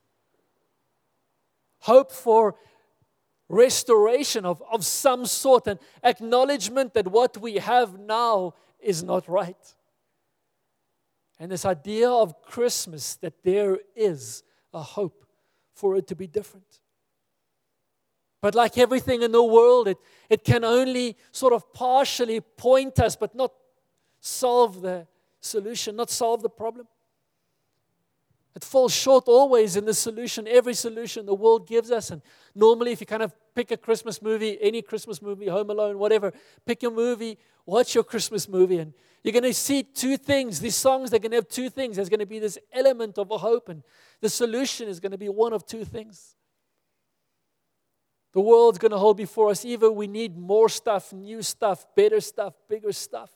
hope 1.79 2.11
for 2.11 2.55
restoration 3.47 4.45
of, 4.45 4.61
of 4.69 4.83
some 4.83 5.25
sort, 5.25 5.67
and 5.67 5.79
acknowledgement 6.03 6.93
that 6.93 7.07
what 7.07 7.37
we 7.37 7.55
have 7.55 7.97
now 7.97 8.53
is 8.79 9.01
not 9.01 9.29
right. 9.29 9.75
And 11.39 11.51
this 11.51 11.65
idea 11.65 12.09
of 12.09 12.41
Christmas 12.41 13.15
that 13.17 13.43
there 13.43 13.79
is 13.95 14.43
a 14.73 14.81
hope 14.81 15.25
for 15.73 15.95
it 15.95 16.07
to 16.07 16.15
be 16.15 16.27
different. 16.27 16.79
But 18.45 18.53
like 18.53 18.77
everything 18.77 19.23
in 19.23 19.31
the 19.31 19.43
world, 19.43 19.87
it, 19.87 19.97
it 20.29 20.43
can 20.43 20.63
only 20.63 21.17
sort 21.31 21.51
of 21.51 21.73
partially 21.73 22.41
point 22.41 22.99
us, 22.99 23.15
but 23.15 23.33
not 23.33 23.51
solve 24.19 24.83
the 24.83 25.07
solution, 25.39 25.95
not 25.95 26.11
solve 26.11 26.43
the 26.43 26.49
problem. 26.49 26.85
It 28.55 28.63
falls 28.63 28.93
short 28.93 29.23
always 29.25 29.77
in 29.77 29.85
the 29.85 29.95
solution, 29.95 30.47
every 30.47 30.75
solution 30.75 31.25
the 31.25 31.33
world 31.33 31.65
gives 31.67 31.89
us. 31.89 32.11
And 32.11 32.21
normally, 32.53 32.91
if 32.91 33.01
you 33.01 33.07
kind 33.07 33.23
of 33.23 33.33
pick 33.55 33.71
a 33.71 33.77
Christmas 33.77 34.21
movie, 34.21 34.59
any 34.61 34.83
Christmas 34.83 35.23
movie, 35.23 35.47
Home 35.47 35.71
Alone, 35.71 35.97
whatever, 35.97 36.31
pick 36.67 36.83
your 36.83 36.91
movie, 36.91 37.39
watch 37.65 37.95
your 37.95 38.03
Christmas 38.03 38.47
movie, 38.47 38.77
and 38.77 38.93
you're 39.23 39.33
going 39.33 39.41
to 39.41 39.55
see 39.55 39.81
two 39.81 40.17
things. 40.17 40.59
These 40.59 40.75
songs, 40.75 41.09
they're 41.09 41.19
going 41.19 41.31
to 41.31 41.37
have 41.37 41.49
two 41.49 41.71
things. 41.71 41.95
There's 41.95 42.09
going 42.09 42.19
to 42.19 42.27
be 42.27 42.37
this 42.37 42.59
element 42.71 43.17
of 43.17 43.31
a 43.31 43.39
hope, 43.39 43.69
and 43.69 43.81
the 44.21 44.29
solution 44.29 44.87
is 44.87 44.99
going 44.99 45.13
to 45.13 45.17
be 45.17 45.29
one 45.29 45.51
of 45.51 45.65
two 45.65 45.83
things. 45.83 46.34
The 48.35 48.41
world's 48.41 48.77
going 48.77 48.91
to 48.91 48.99
hold 48.99 49.17
before 49.17 49.49
us 49.49 49.65
either 49.65 49.91
we 49.91 50.05
need 50.05 50.37
more 50.37 50.69
stuff, 50.69 51.11
new 51.11 51.41
stuff, 51.41 51.87
better 51.95 52.21
stuff, 52.21 52.53
bigger 52.69 52.91
stuff. 52.91 53.31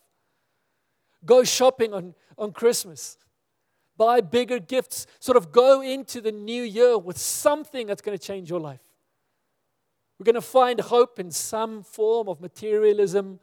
Go 1.25 1.43
shopping 1.43 1.91
on, 1.95 2.13
on 2.37 2.51
Christmas 2.51 3.17
buy 3.99 4.21
bigger 4.21 4.59
gifts, 4.59 5.05
sort 5.19 5.35
of 5.35 5.51
go 5.51 5.81
into 5.81 6.21
the 6.21 6.31
new 6.31 6.63
year 6.63 6.97
with 6.97 7.17
something 7.17 7.85
that's 7.85 8.01
going 8.01 8.17
to 8.17 8.23
change 8.23 8.49
your 8.49 8.61
life. 8.61 8.79
We're 10.17 10.23
going 10.23 10.35
to 10.35 10.41
find 10.41 10.79
hope 10.79 11.19
in 11.19 11.31
some 11.31 11.83
form 11.83 12.29
of 12.29 12.39
materialism 12.39 13.41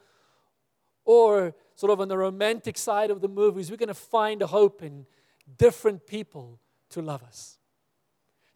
or 1.05 1.55
sort 1.75 1.93
of 1.93 2.01
on 2.01 2.09
the 2.09 2.17
romantic 2.17 2.79
side 2.79 3.11
of 3.11 3.21
the 3.21 3.29
movies. 3.29 3.71
We're 3.71 3.77
going 3.77 3.89
to 3.89 3.95
find 3.95 4.43
hope 4.43 4.83
in 4.83 5.07
different 5.59 6.07
people 6.07 6.59
to 6.91 7.03
love 7.03 7.23
us. 7.23 7.59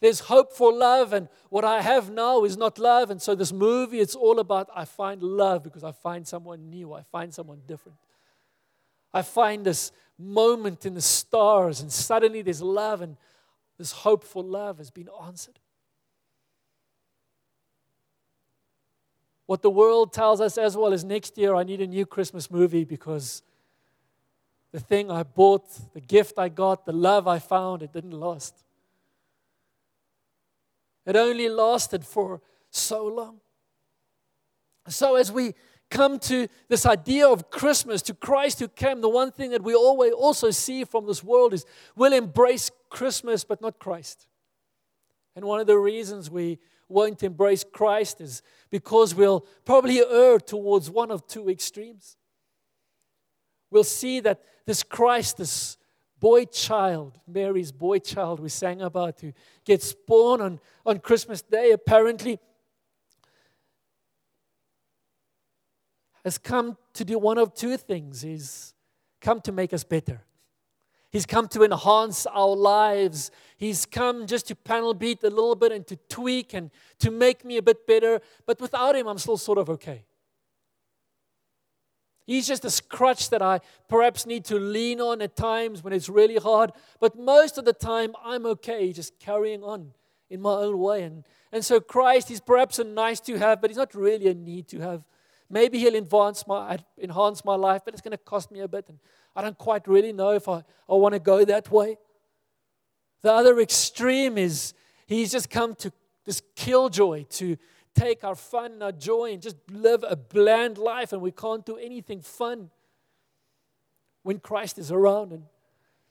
There's 0.01 0.21
hope 0.21 0.53
for 0.53 0.73
love, 0.73 1.13
and 1.13 1.29
what 1.51 1.65
I 1.65 1.83
have 1.83 2.11
now 2.11 2.45
is 2.45 2.57
not 2.57 2.79
love. 2.79 3.11
And 3.11 3.21
so, 3.21 3.35
this 3.35 3.53
movie, 3.53 4.01
it's 4.01 4.15
all 4.15 4.41
about 4.41 4.71
I 4.75 4.87
find 4.87 5.23
love 5.23 5.63
because 5.63 5.85
I 5.85 5.93
find 5.93 6.27
someone 6.27 6.71
new, 6.71 6.95
I 6.95 7.03
find 7.03 7.33
someone 7.33 7.61
different. 7.67 7.99
I 9.13 9.23
find 9.23 9.65
this 9.65 9.93
moment 10.19 10.87
in 10.87 10.95
the 10.95 11.03
stars, 11.03 11.81
and 11.83 11.93
suddenly 11.93 12.41
there's 12.41 12.63
love, 12.63 13.03
and 13.03 13.17
this 13.77 13.93
hopeful 13.93 14.43
love 14.43 14.79
has 14.79 14.91
been 14.91 15.09
answered. 15.23 15.59
What 19.47 19.63
the 19.63 19.71
world 19.71 20.13
tells 20.13 20.41
us 20.41 20.57
as 20.57 20.77
well 20.77 20.93
is 20.93 21.05
next 21.05 21.37
year 21.37 21.57
I 21.57 21.65
need 21.65 21.81
a 21.81 21.87
new 21.87 22.07
Christmas 22.07 22.51
movie 22.51 22.85
because 22.85 23.43
the 24.71 24.79
thing 24.79 25.11
I 25.11 25.25
bought, 25.25 25.67
the 25.93 26.01
gift 26.01 26.39
I 26.39 26.49
got, 26.49 26.87
the 26.87 26.93
love 26.93 27.27
I 27.27 27.41
found, 27.41 27.83
it 27.83 27.93
didn't 27.93 28.13
last. 28.13 28.55
It 31.07 31.17
only 31.17 31.49
lasted 31.49 32.05
for 32.05 32.41
so 32.71 33.07
long. 33.07 33.41
So, 34.89 35.17
as 35.17 35.31
we 35.31 35.55
come 35.91 36.19
to 36.21 36.49
this 36.69 36.87
idea 36.87 37.29
of 37.29 37.51
Christmas, 37.51 38.01
to 38.03 38.15
Christ 38.15 38.61
who 38.61 38.69
came, 38.69 39.01
the 39.01 39.09
one 39.09 39.33
thing 39.33 39.51
that 39.51 39.63
we 39.63 39.75
always 39.75 40.13
also 40.13 40.51
see 40.51 40.85
from 40.85 41.07
this 41.07 41.23
world 41.23 41.53
is 41.53 41.67
we'll 41.97 42.13
embrace 42.13 42.71
Christmas 42.89 43.45
but 43.45 43.61
not 43.61 43.79
Christ. 43.79 44.27
And 45.37 45.45
one 45.45 45.61
of 45.61 45.67
the 45.67 45.79
reasons 45.79 46.31
we 46.31 46.59
won't 46.89 47.23
embrace 47.23 47.65
Christ 47.65 48.21
is 48.21 48.43
because 48.71 49.15
we'll 49.15 49.47
probably 49.65 50.01
err 50.01 50.39
towards 50.39 50.91
one 50.91 51.11
of 51.11 51.27
two 51.27 51.49
extremes. 51.49 52.17
We'll 53.71 53.85
see 53.85 54.21
that 54.21 54.43
this 54.67 54.83
Christ, 54.83 55.39
this 55.39 55.77
boy 56.21 56.45
child, 56.45 57.19
Mary's 57.27 57.73
boy 57.73 57.99
child 57.99 58.39
we 58.39 58.51
sang 58.51 58.83
about, 58.83 59.21
who 59.21 59.33
gets 59.65 59.93
born 59.93 60.41
on, 60.41 60.61
on 60.87 60.99
Christmas 61.01 61.43
Day, 61.43 61.73
apparently 61.73 62.39
has 66.25 66.37
come 66.39 66.77
to 66.93 67.05
do 67.05 67.19
one 67.19 67.39
of 67.39 67.55
two 67.55 67.77
things. 67.79 68.21
He's 68.21 68.75
come 69.21 69.41
to 69.41 69.53
make 69.53 69.73
us 69.73 69.83
better. 69.83 70.23
He's 71.11 71.27
come 71.27 71.49
to 71.49 71.65
enhance 71.65 72.27
our 72.27 72.55
lives. 72.55 73.31
He's 73.57 73.85
come 73.85 74.27
just 74.27 74.47
to 74.49 74.55
panel 74.55 74.95
beat 74.95 75.25
a 75.25 75.31
little 75.31 75.57
bit 75.57 75.73
and 75.73 75.87
to 75.89 75.97
tweak 76.09 76.55
and 76.55 76.71
to 77.01 77.11
make 77.11 77.45
me 77.45 77.57
a 77.57 77.63
bit 77.63 77.87
better. 77.87 78.21
But 78.47 78.61
without 78.61 78.95
him, 78.95 79.09
I'm 79.09 79.19
still 79.19 79.37
sort 79.37 79.59
of 79.59 79.69
okay. 79.71 80.05
He's 82.31 82.47
just 82.47 82.65
a 82.65 82.83
crutch 82.85 83.31
that 83.31 83.43
I 83.43 83.59
perhaps 83.89 84.25
need 84.25 84.45
to 84.45 84.55
lean 84.55 85.01
on 85.01 85.21
at 85.21 85.35
times 85.35 85.83
when 85.83 85.93
it's 85.93 86.09
really 86.09 86.37
hard. 86.37 86.71
But 87.01 87.19
most 87.19 87.59
of 87.59 87.65
the 87.65 87.73
time, 87.73 88.15
I'm 88.25 88.47
okay 88.47 88.93
just 88.93 89.19
carrying 89.19 89.65
on 89.65 89.95
in 90.29 90.41
my 90.41 90.53
own 90.53 90.79
way. 90.79 91.03
And, 91.03 91.25
and 91.51 91.65
so 91.65 91.81
Christ, 91.81 92.29
he's 92.29 92.41
perhaps 92.41 92.79
a 92.79 92.85
nice 92.85 93.19
to 93.23 93.37
have, 93.37 93.61
but 93.61 93.69
he's 93.69 93.77
not 93.77 93.97
really 93.97 94.29
a 94.29 94.35
need 94.35 94.69
to 94.69 94.79
have. 94.79 95.03
Maybe 95.51 95.81
he'll 95.81 95.97
enhance 95.97 96.47
my, 96.47 96.79
enhance 97.03 97.45
my 97.45 97.57
life, 97.57 97.83
but 97.85 97.95
it's 97.95 98.01
going 98.01 98.13
to 98.13 98.19
cost 98.19 98.53
me 98.53 98.61
a 98.61 98.69
bit. 98.69 98.89
And 98.89 99.01
I 99.35 99.43
don't 99.43 99.59
quite 99.59 99.89
really 99.89 100.13
know 100.13 100.31
if 100.31 100.49
I, 100.49 100.63
I 100.89 100.95
want 100.95 101.15
to 101.15 101.19
go 101.19 101.45
that 101.45 101.69
way. 101.73 101.97
The 103.23 103.33
other 103.33 103.59
extreme 103.59 104.39
is 104.39 104.73
he's 105.09 105.33
just 105.33 105.51
come 105.51 105.75
to 105.75 105.93
this 106.25 106.43
killjoy, 106.55 107.25
to 107.25 107.57
take 107.95 108.25
our 108.25 108.35
fun 108.35 108.73
and 108.73 108.83
our 108.83 108.93
joy 108.93 109.33
and 109.33 109.43
just 109.43 109.57
live 109.71 110.05
a 110.09 110.17
bland 110.17 110.79
life, 110.79 111.13
and 111.13 111.21
we 111.21 111.33
can't 111.33 111.65
do 111.65 111.77
anything 111.77 112.21
fun 112.21 112.71
when 114.23 114.39
Christ 114.39 114.79
is 114.79 114.91
around. 114.93 115.33
And 115.33 115.45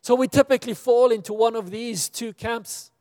so 0.01 0.15
we 0.15 0.27
typically 0.27 0.73
fall 0.73 1.11
into 1.11 1.33
one 1.33 1.55
of 1.55 1.71
these 1.71 2.09
two 2.09 2.33
camps. 2.33 2.91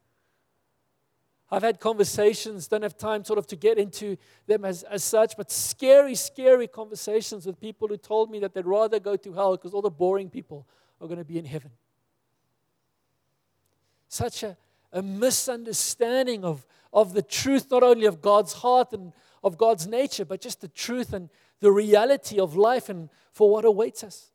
I've 1.51 1.63
had 1.63 1.81
conversations, 1.81 2.69
don't 2.69 2.83
have 2.83 2.99
time 2.99 3.25
sort 3.25 3.39
of 3.39 3.47
to 3.47 3.57
get 3.57 3.79
into 3.79 4.19
them 4.47 4.67
as, 4.67 4.83
as 4.83 5.03
such, 5.03 5.35
but 5.37 5.51
scary, 5.51 6.15
scary 6.15 6.67
conversations 6.67 7.47
with 7.47 7.59
people 7.59 7.89
who 7.89 7.97
told 7.97 8.31
me 8.31 8.39
that 8.41 8.53
they'd 8.53 8.67
rather 8.67 9.01
go 9.01 9.17
to 9.17 9.33
hell 9.33 9.57
because 9.57 9.73
all 9.73 9.81
the 9.81 9.91
boring 9.91 10.29
people 10.29 10.67
are 11.01 11.07
going 11.07 11.19
to 11.19 11.25
be 11.25 11.39
in 11.39 11.47
heaven. 11.47 11.71
Such 14.09 14.43
a, 14.43 14.59
a 14.93 15.01
misunderstanding 15.01 16.45
of, 16.45 16.67
of 16.93 17.13
the 17.13 17.23
truth, 17.23 17.71
not 17.71 17.83
only 17.83 18.07
of 18.07 18.21
God's 18.21 18.55
heart 18.55 18.93
and 18.93 19.13
of 19.43 19.59
God's 19.59 19.87
nature, 19.87 20.25
but 20.25 20.41
just 20.41 20.61
the 20.61 20.69
truth 20.69 21.13
and 21.13 21.29
the 21.61 21.73
reality 21.73 22.39
of 22.39 22.57
life 22.57 22.89
and 22.89 23.09
for 23.33 23.51
what 23.51 23.65
awaits 23.65 24.03
us. 24.03 24.31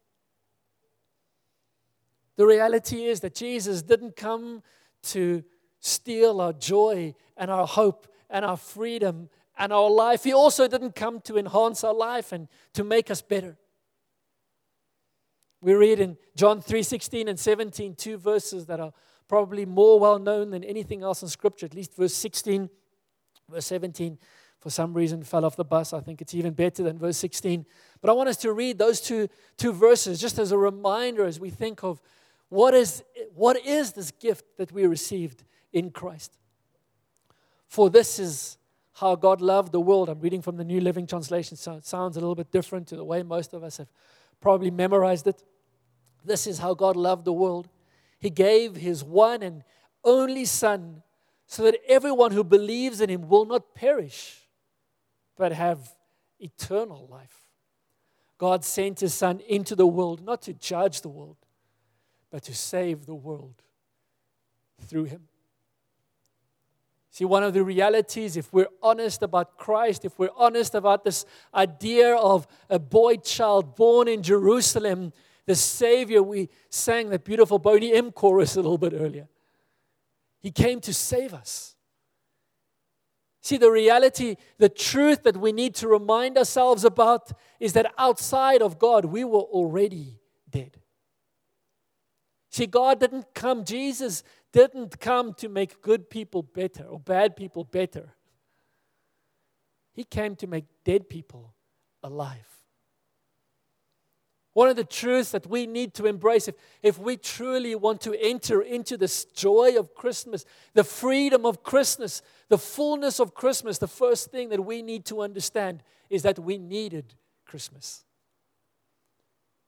The 2.36 2.46
reality 2.46 3.06
is 3.06 3.20
that 3.22 3.36
Jesus 3.36 3.82
didn't 3.82 4.16
come 4.16 4.64
to 5.04 5.44
steal 5.80 6.42
our 6.42 6.54
joy 6.54 7.14
and 7.38 7.52
our 7.52 7.68
hope 7.68 8.08
and 8.30 8.44
our 8.44 8.58
freedom 8.58 9.30
and 9.58 9.72
our 9.72 9.90
life. 9.90 10.24
He 10.24 10.34
also 10.34 10.68
didn't 10.68 10.96
come 10.96 11.22
to 11.22 11.38
enhance 11.38 11.84
our 11.84 11.94
life 11.94 12.32
and 12.32 12.48
to 12.74 12.84
make 12.84 13.12
us 13.12 13.22
better. 13.22 13.58
We 15.62 15.74
read 15.74 16.00
in 16.00 16.18
John 16.36 16.62
3:16 16.62 17.28
and 17.28 17.40
17 17.40 17.96
two 17.96 18.18
verses 18.18 18.66
that 18.66 18.80
are 18.80 18.94
probably 19.28 19.66
more 19.66 20.00
well 20.00 20.20
known 20.20 20.52
than 20.52 20.64
anything 20.64 21.04
else 21.04 21.22
in 21.22 21.28
scripture, 21.28 21.66
at 21.66 21.74
least 21.74 21.96
verse 21.96 22.14
16, 22.14 22.70
verse 23.50 23.66
17 23.66 24.18
for 24.64 24.70
some 24.70 24.94
reason 24.94 25.24
fell 25.24 25.44
off 25.44 25.58
the 25.58 25.66
bus. 25.66 25.92
I 25.92 26.00
think 26.00 26.22
it's 26.22 26.34
even 26.34 26.54
better 26.54 26.84
than 26.84 26.98
verse 26.98 27.18
16. 27.18 27.66
But 28.00 28.10
I 28.10 28.14
want 28.14 28.30
us 28.30 28.38
to 28.38 28.54
read 28.54 28.78
those 28.78 29.02
two, 29.02 29.28
two 29.58 29.74
verses 29.74 30.22
just 30.22 30.40
as 30.40 30.54
a 30.54 30.58
reminder 30.58 31.26
as 31.26 31.38
we 31.38 31.50
think 31.50 31.84
of 31.84 32.02
what 32.48 32.74
is, 32.74 33.04
what 33.36 33.58
is 33.66 33.92
this 33.92 34.12
gift 34.12 34.46
that 34.56 34.72
we 34.72 34.86
received 34.88 35.44
in 35.74 35.92
Christ. 35.92 36.38
For 37.68 37.90
this 37.90 38.20
is 38.20 38.58
how 38.94 39.16
God 39.16 39.42
loved 39.42 39.74
the 39.74 39.82
world. 39.82 40.08
I'm 40.08 40.22
reading 40.22 40.42
from 40.42 40.56
the 40.56 40.64
New 40.64 40.80
Living 40.80 41.08
Translation, 41.08 41.58
so 41.58 41.74
it 41.74 41.86
sounds 41.86 42.16
a 42.16 42.22
little 42.22 42.36
bit 42.36 42.50
different 42.50 42.88
to 42.88 42.96
the 42.96 43.04
way 43.04 43.22
most 43.22 43.54
of 43.54 43.66
us 43.66 43.78
have 43.78 43.90
probably 44.40 44.72
memorized 44.72 45.28
it. 45.28 45.44
This 46.24 46.48
is 46.48 46.60
how 46.60 46.74
God 46.74 46.96
loved 46.96 47.26
the 47.26 47.34
world. 47.34 47.68
He 48.24 48.30
gave 48.30 48.78
His 48.78 49.04
one 49.04 49.44
and 49.44 49.66
only 50.02 50.46
Son 50.46 51.04
so 51.46 51.64
that 51.64 51.76
everyone 51.90 52.32
who 52.32 52.46
believes 52.46 53.02
in 53.02 53.10
Him 53.10 53.28
will 53.28 53.44
not 53.44 53.76
perish, 53.76 54.48
but 55.36 55.52
have 55.52 55.94
eternal 56.40 57.06
life. 57.12 57.50
God 58.38 58.64
sent 58.64 59.02
His 59.02 59.14
Son 59.14 59.42
into 59.42 59.76
the 59.76 59.86
world 59.86 60.24
not 60.24 60.42
to 60.44 60.54
judge 60.54 61.02
the 61.02 61.10
world, 61.10 61.36
but 62.32 62.44
to 62.44 62.56
save 62.56 63.06
the 63.06 63.14
world 63.14 63.62
through 64.80 65.04
Him. 65.04 65.28
See, 67.12 67.26
one 67.26 67.44
of 67.44 67.54
the 67.54 67.64
realities, 67.64 68.38
if 68.38 68.54
we're 68.54 68.70
honest 68.82 69.22
about 69.22 69.58
Christ, 69.58 70.06
if 70.06 70.18
we're 70.18 70.30
honest 70.38 70.76
about 70.76 71.04
this 71.04 71.26
idea 71.54 72.16
of 72.16 72.48
a 72.70 72.80
boy 72.80 73.18
child 73.18 73.76
born 73.76 74.08
in 74.08 74.24
Jerusalem, 74.24 75.12
the 75.46 75.56
Savior, 75.56 76.24
we 76.24 76.50
sang 76.70 77.10
that 77.10 77.26
beautiful 77.26 77.60
Boney 77.60 77.94
M 77.94 78.12
chorus 78.12 78.56
a 78.56 78.62
little 78.62 78.78
bit 78.78 78.94
earlier. 78.94 79.28
He 80.40 80.52
came 80.52 80.80
to 80.82 80.94
save 80.94 81.34
us. 81.34 81.76
See, 83.42 83.58
the 83.58 83.72
reality, 83.72 84.38
the 84.58 84.70
truth 84.70 85.24
that 85.24 85.36
we 85.36 85.52
need 85.52 85.76
to 85.76 85.90
remind 85.90 86.38
ourselves 86.38 86.86
about 86.86 87.32
is 87.60 87.74
that 87.74 87.94
outside 87.98 88.62
of 88.62 88.80
God, 88.80 89.04
we 89.06 89.26
were 89.26 89.42
already 89.42 90.22
dead. 90.50 90.78
See, 92.50 92.68
God 92.68 93.02
didn't 93.02 93.34
come, 93.34 93.66
Jesus 93.66 94.24
didn't 94.54 95.00
come 95.00 95.34
to 95.34 95.50
make 95.50 95.82
good 95.82 96.10
people 96.10 96.42
better 96.42 96.84
or 96.84 97.00
bad 97.00 97.36
people 97.36 97.66
better. 97.66 98.14
He 99.94 100.04
came 100.06 100.36
to 100.38 100.48
make 100.48 100.66
dead 100.86 101.10
people 101.10 101.54
alive. 102.02 102.63
One 104.54 104.70
of 104.70 104.76
the 104.76 104.84
truths 104.84 105.32
that 105.32 105.48
we 105.48 105.66
need 105.66 105.96
to 105.96 106.06
embrace 106.06 106.48
if, 106.48 106.56
if 106.84 107.00
we 107.00 107.18
truly 107.18 107.74
want 107.74 108.02
to 108.02 108.14
enter 108.20 108.62
into 108.62 108.98
this 108.98 109.26
joy 109.26 109.76
of 109.78 109.96
Christmas, 109.96 110.46
the 110.74 110.84
freedom 110.84 111.46
of 111.46 111.64
Christmas, 111.64 112.22
the 112.50 112.60
fullness 112.60 113.20
of 113.20 113.34
Christmas, 113.34 113.80
the 113.80 113.88
first 113.88 114.30
thing 114.30 114.50
that 114.50 114.64
we 114.64 114.84
need 114.84 115.06
to 115.06 115.22
understand 115.22 115.82
is 116.10 116.22
that 116.22 116.38
we 116.38 116.60
needed 116.60 117.16
Christmas. 117.46 118.04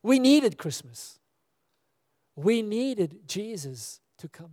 We 0.03 0.19
needed 0.19 0.59
Christmas. 0.59 1.19
We 2.35 2.61
needed 2.61 3.27
Jesus 3.27 4.01
to 4.19 4.27
come. 4.27 4.51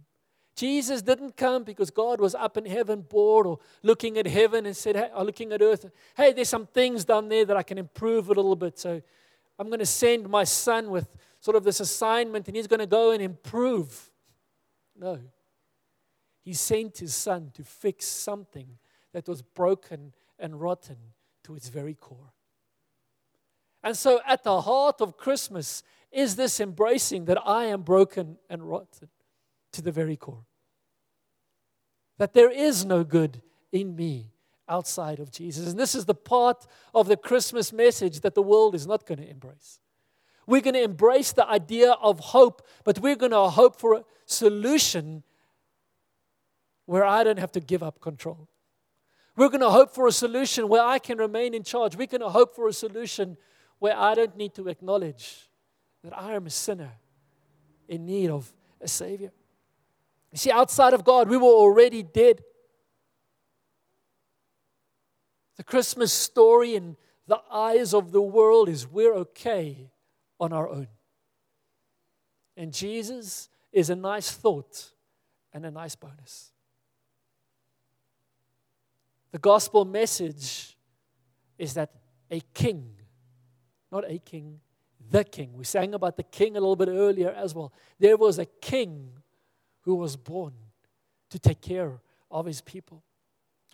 Jesus 0.57 1.03
didn't 1.03 1.37
come 1.37 1.65
because 1.65 1.91
God 1.91 2.21
was 2.21 2.35
up 2.35 2.57
in 2.57 2.65
heaven 2.65 3.03
bored 3.03 3.47
or 3.47 3.59
looking 3.83 4.17
at 4.17 4.27
heaven 4.27 4.65
and 4.65 4.77
said, 4.77 4.97
hey, 4.97 5.11
or 5.15 5.25
looking 5.25 5.53
at 5.53 5.61
earth, 5.61 5.91
hey, 6.17 6.33
there's 6.33 6.49
some 6.49 6.67
things 6.67 7.05
down 7.05 7.29
there 7.29 7.45
that 7.45 7.57
I 7.57 7.63
can 7.63 7.79
improve 7.79 8.29
a 8.29 8.35
little 8.35 8.57
bit. 8.57 8.79
So 8.79 9.03
I'm 9.59 9.69
going 9.69 9.79
to 9.79 9.87
send 9.87 10.29
my 10.29 10.45
son 10.45 10.91
with 10.91 11.09
sort 11.41 11.57
of 11.57 11.65
this 11.65 11.81
assignment 11.81 12.47
and 12.47 12.57
he's 12.57 12.67
going 12.67 12.81
to 12.81 12.87
go 12.87 13.11
and 13.11 13.23
improve. 13.23 14.11
No. 14.97 15.21
He 16.45 16.55
sent 16.55 16.99
his 16.99 17.15
son 17.15 17.51
to 17.55 17.63
fix 17.63 18.07
something 18.07 18.79
that 19.13 19.29
was 19.29 19.43
broken 19.43 20.13
and 20.39 20.61
rotten 20.61 20.97
to 21.45 21.55
its 21.55 21.69
very 21.69 21.95
core. 21.95 22.33
And 23.85 23.97
so, 23.97 24.21
at 24.27 24.45
the 24.45 24.61
heart 24.61 25.01
of 25.01 25.17
Christmas 25.17 25.83
is 26.13 26.37
this 26.37 26.61
embracing 26.61 27.25
that 27.25 27.39
I 27.45 27.65
am 27.65 27.83
broken 27.83 28.39
and 28.49 28.63
rotten 28.63 29.09
to 29.73 29.83
the 29.83 29.91
very 29.91 30.17
core. 30.17 30.45
That 32.19 32.35
there 32.35 32.51
is 32.51 32.85
no 32.85 33.03
good 33.03 33.41
in 33.73 33.97
me 33.97 34.32
outside 34.73 35.21
of 35.21 35.31
Jesus. 35.31 35.69
And 35.71 35.79
this 35.79 35.95
is 35.95 36.07
the 36.07 36.15
part 36.15 36.67
of 36.95 37.07
the 37.07 37.17
Christmas 37.17 37.73
message 37.73 38.21
that 38.21 38.35
the 38.35 38.43
world 38.43 38.75
is 38.75 38.87
not 38.87 39.07
going 39.07 39.19
to 39.19 39.29
embrace. 39.29 39.81
We're 40.47 40.63
going 40.63 40.75
to 40.75 40.83
embrace 40.83 41.33
the 41.33 41.47
idea 41.47 41.93
of 41.93 42.19
hope, 42.19 42.67
but 42.85 42.99
we're 42.99 43.17
going 43.17 43.33
to 43.33 43.49
hope 43.49 43.79
for 43.79 43.95
a 43.95 44.05
solution 44.27 45.23
where 46.87 47.05
I 47.05 47.23
don't 47.23 47.39
have 47.39 47.53
to 47.53 47.61
give 47.61 47.83
up 47.83 48.01
control. 48.01 48.49
We're 49.37 49.49
going 49.49 49.61
to 49.61 49.71
hope 49.71 49.95
for 49.95 50.07
a 50.07 50.13
solution 50.13 50.69
where 50.69 50.83
I 50.83 50.99
can 50.99 51.19
remain 51.19 51.55
in 51.55 51.63
charge. 51.63 51.97
We're 51.97 52.07
going 52.07 52.23
to 52.23 52.31
hope 52.31 52.55
for 52.55 52.67
a 52.67 52.73
solution 52.73 53.37
where 53.79 53.97
I 53.97 54.15
don't 54.15 54.37
need 54.37 54.55
to 54.55 54.69
acknowledge 54.69 55.49
that 56.03 56.17
I 56.19 56.33
am 56.35 56.47
a 56.47 56.51
sinner 56.51 56.93
in 57.89 58.05
need 58.07 58.31
of 58.31 58.53
a 58.81 58.89
Savior. 58.89 59.33
You 60.33 60.39
see, 60.39 60.51
outside 60.51 60.95
of 60.95 61.05
God, 61.05 61.29
we 61.29 61.37
were 61.37 61.45
already 61.45 62.03
dead. 62.03 62.43
The 65.57 65.65
Christmas 65.65 66.13
story 66.13 66.75
in 66.75 66.97
the 67.27 67.41
eyes 67.51 67.95
of 67.95 68.13
the 68.13 68.23
world 68.23 68.69
is 68.69 68.87
we're 68.87 69.15
okay 69.15 69.91
on 70.41 70.53
our 70.53 70.69
own. 70.69 70.89
And 72.57 72.73
Jesus 72.73 73.49
is 73.73 73.91
a 73.91 73.97
nice 73.97 74.31
thought 74.31 74.93
and 75.53 75.65
a 75.65 75.71
nice 75.71 75.95
bonus. 75.95 76.53
The 79.31 79.39
gospel 79.39 79.85
message 79.85 80.77
is 81.59 81.75
that 81.75 81.91
a 82.31 82.41
king, 82.53 82.91
not 83.91 84.05
a 84.11 84.19
king, 84.19 84.61
the 85.11 85.25
king. 85.25 85.53
We 85.55 85.65
sang 85.65 85.95
about 85.95 86.17
the 86.17 86.23
king 86.23 86.57
a 86.57 86.61
little 86.61 86.77
bit 86.77 86.89
earlier 86.89 87.31
as 87.31 87.55
well. 87.55 87.73
There 87.99 88.17
was 88.17 88.39
a 88.39 88.47
king 88.47 89.11
who 89.83 89.95
was 89.95 90.17
born 90.17 90.53
to 91.31 91.39
take 91.39 91.61
care 91.61 92.01
of 92.31 92.47
his 92.47 92.61
people. 92.61 93.03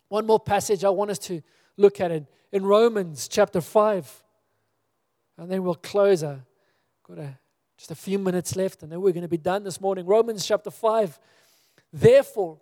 One 0.09 0.27
more 0.27 0.41
passage 0.41 0.85
I 0.85 0.91
want 0.91 1.11
us 1.11 1.19
to 1.21 1.43
look 1.79 2.01
at 2.01 2.11
it 2.11 2.27
in 2.53 2.67
Romans 2.67 3.29
chapter 3.29 3.63
5. 3.63 4.25
And 5.39 5.51
then 5.51 5.63
we'll 5.63 5.77
close. 5.77 6.23
I've 6.23 6.43
got 7.05 7.19
a, 7.19 7.39
just 7.79 7.91
a 7.91 7.95
few 7.95 8.19
minutes 8.19 8.57
left, 8.57 8.83
and 8.83 8.93
then 8.93 9.01
we're 9.01 9.13
going 9.13 9.23
to 9.23 9.29
be 9.29 9.39
done 9.39 9.63
this 9.63 9.81
morning. 9.81 10.05
Romans 10.05 10.45
chapter 10.45 10.71
5. 10.71 11.19
Therefore, 11.93 12.59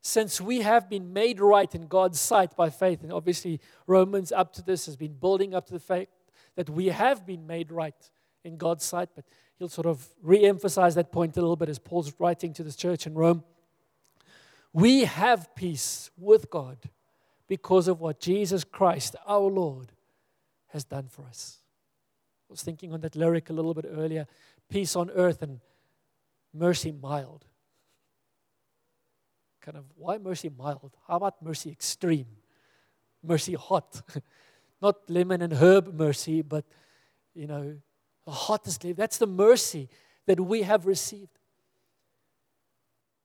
since 0.00 0.40
we 0.40 0.60
have 0.60 0.88
been 0.88 1.12
made 1.12 1.40
right 1.40 1.74
in 1.74 1.86
God's 1.88 2.20
sight 2.20 2.56
by 2.56 2.70
faith, 2.70 3.02
and 3.02 3.12
obviously 3.12 3.60
Romans 3.86 4.32
up 4.32 4.52
to 4.54 4.62
this 4.62 4.86
has 4.86 4.96
been 4.96 5.14
building 5.14 5.54
up 5.54 5.66
to 5.66 5.72
the 5.72 5.80
fact 5.80 6.10
that 6.56 6.70
we 6.70 6.86
have 6.86 7.26
been 7.26 7.46
made 7.46 7.72
right 7.72 8.10
in 8.44 8.56
God's 8.56 8.84
sight, 8.84 9.08
but 9.16 9.24
he'll 9.58 9.68
sort 9.68 9.86
of 9.86 10.06
re 10.22 10.44
emphasize 10.44 10.94
that 10.94 11.10
point 11.10 11.36
a 11.36 11.40
little 11.40 11.56
bit 11.56 11.68
as 11.68 11.78
Paul's 11.78 12.12
writing 12.18 12.52
to 12.52 12.62
this 12.62 12.76
church 12.76 13.06
in 13.06 13.14
Rome. 13.14 13.42
We 14.72 15.04
have 15.04 15.54
peace 15.54 16.10
with 16.16 16.50
God 16.50 16.78
because 17.48 17.88
of 17.88 18.00
what 18.00 18.20
Jesus 18.20 18.64
Christ, 18.64 19.16
our 19.26 19.50
Lord, 19.50 19.92
has 20.68 20.84
done 20.84 21.08
for 21.08 21.24
us. 21.26 21.60
I 22.48 22.52
was 22.52 22.62
thinking 22.62 22.92
on 22.92 23.00
that 23.00 23.16
lyric 23.16 23.50
a 23.50 23.52
little 23.52 23.74
bit 23.74 23.86
earlier 23.88 24.26
peace 24.68 24.96
on 24.96 25.10
earth 25.10 25.42
and 25.42 25.60
mercy 26.52 26.90
mild. 26.90 27.44
Kind 29.60 29.76
of, 29.76 29.84
why 29.94 30.18
mercy 30.18 30.50
mild? 30.56 30.96
How 31.06 31.16
about 31.16 31.42
mercy 31.42 31.70
extreme? 31.70 32.26
Mercy 33.22 33.54
hot. 33.54 34.02
Not 34.82 35.08
lemon 35.08 35.42
and 35.42 35.52
herb 35.54 35.94
mercy, 35.94 36.42
but, 36.42 36.64
you 37.34 37.46
know, 37.46 37.76
the 38.26 38.30
hottest. 38.30 38.84
That's 38.96 39.18
the 39.18 39.26
mercy 39.26 39.88
that 40.26 40.40
we 40.40 40.62
have 40.62 40.86
received. 40.86 41.38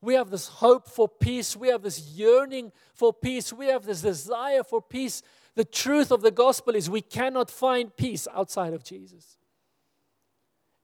We 0.02 0.14
have 0.14 0.30
this 0.30 0.48
hope 0.48 0.88
for 0.88 1.10
peace. 1.10 1.58
We 1.58 1.68
have 1.70 1.82
this 1.82 2.00
yearning 2.00 2.72
for 2.94 3.14
peace. 3.14 3.52
We 3.52 3.68
have 3.68 3.86
this 3.86 4.02
desire 4.02 4.64
for 4.64 4.82
peace. 4.82 5.22
The 5.56 5.66
truth 5.66 6.12
of 6.12 6.22
the 6.22 6.32
gospel 6.32 6.76
is 6.76 6.90
we 6.90 7.02
cannot 7.02 7.52
find 7.52 7.96
peace 7.96 8.28
outside 8.34 8.74
of 8.74 8.84
Jesus. 8.84 9.38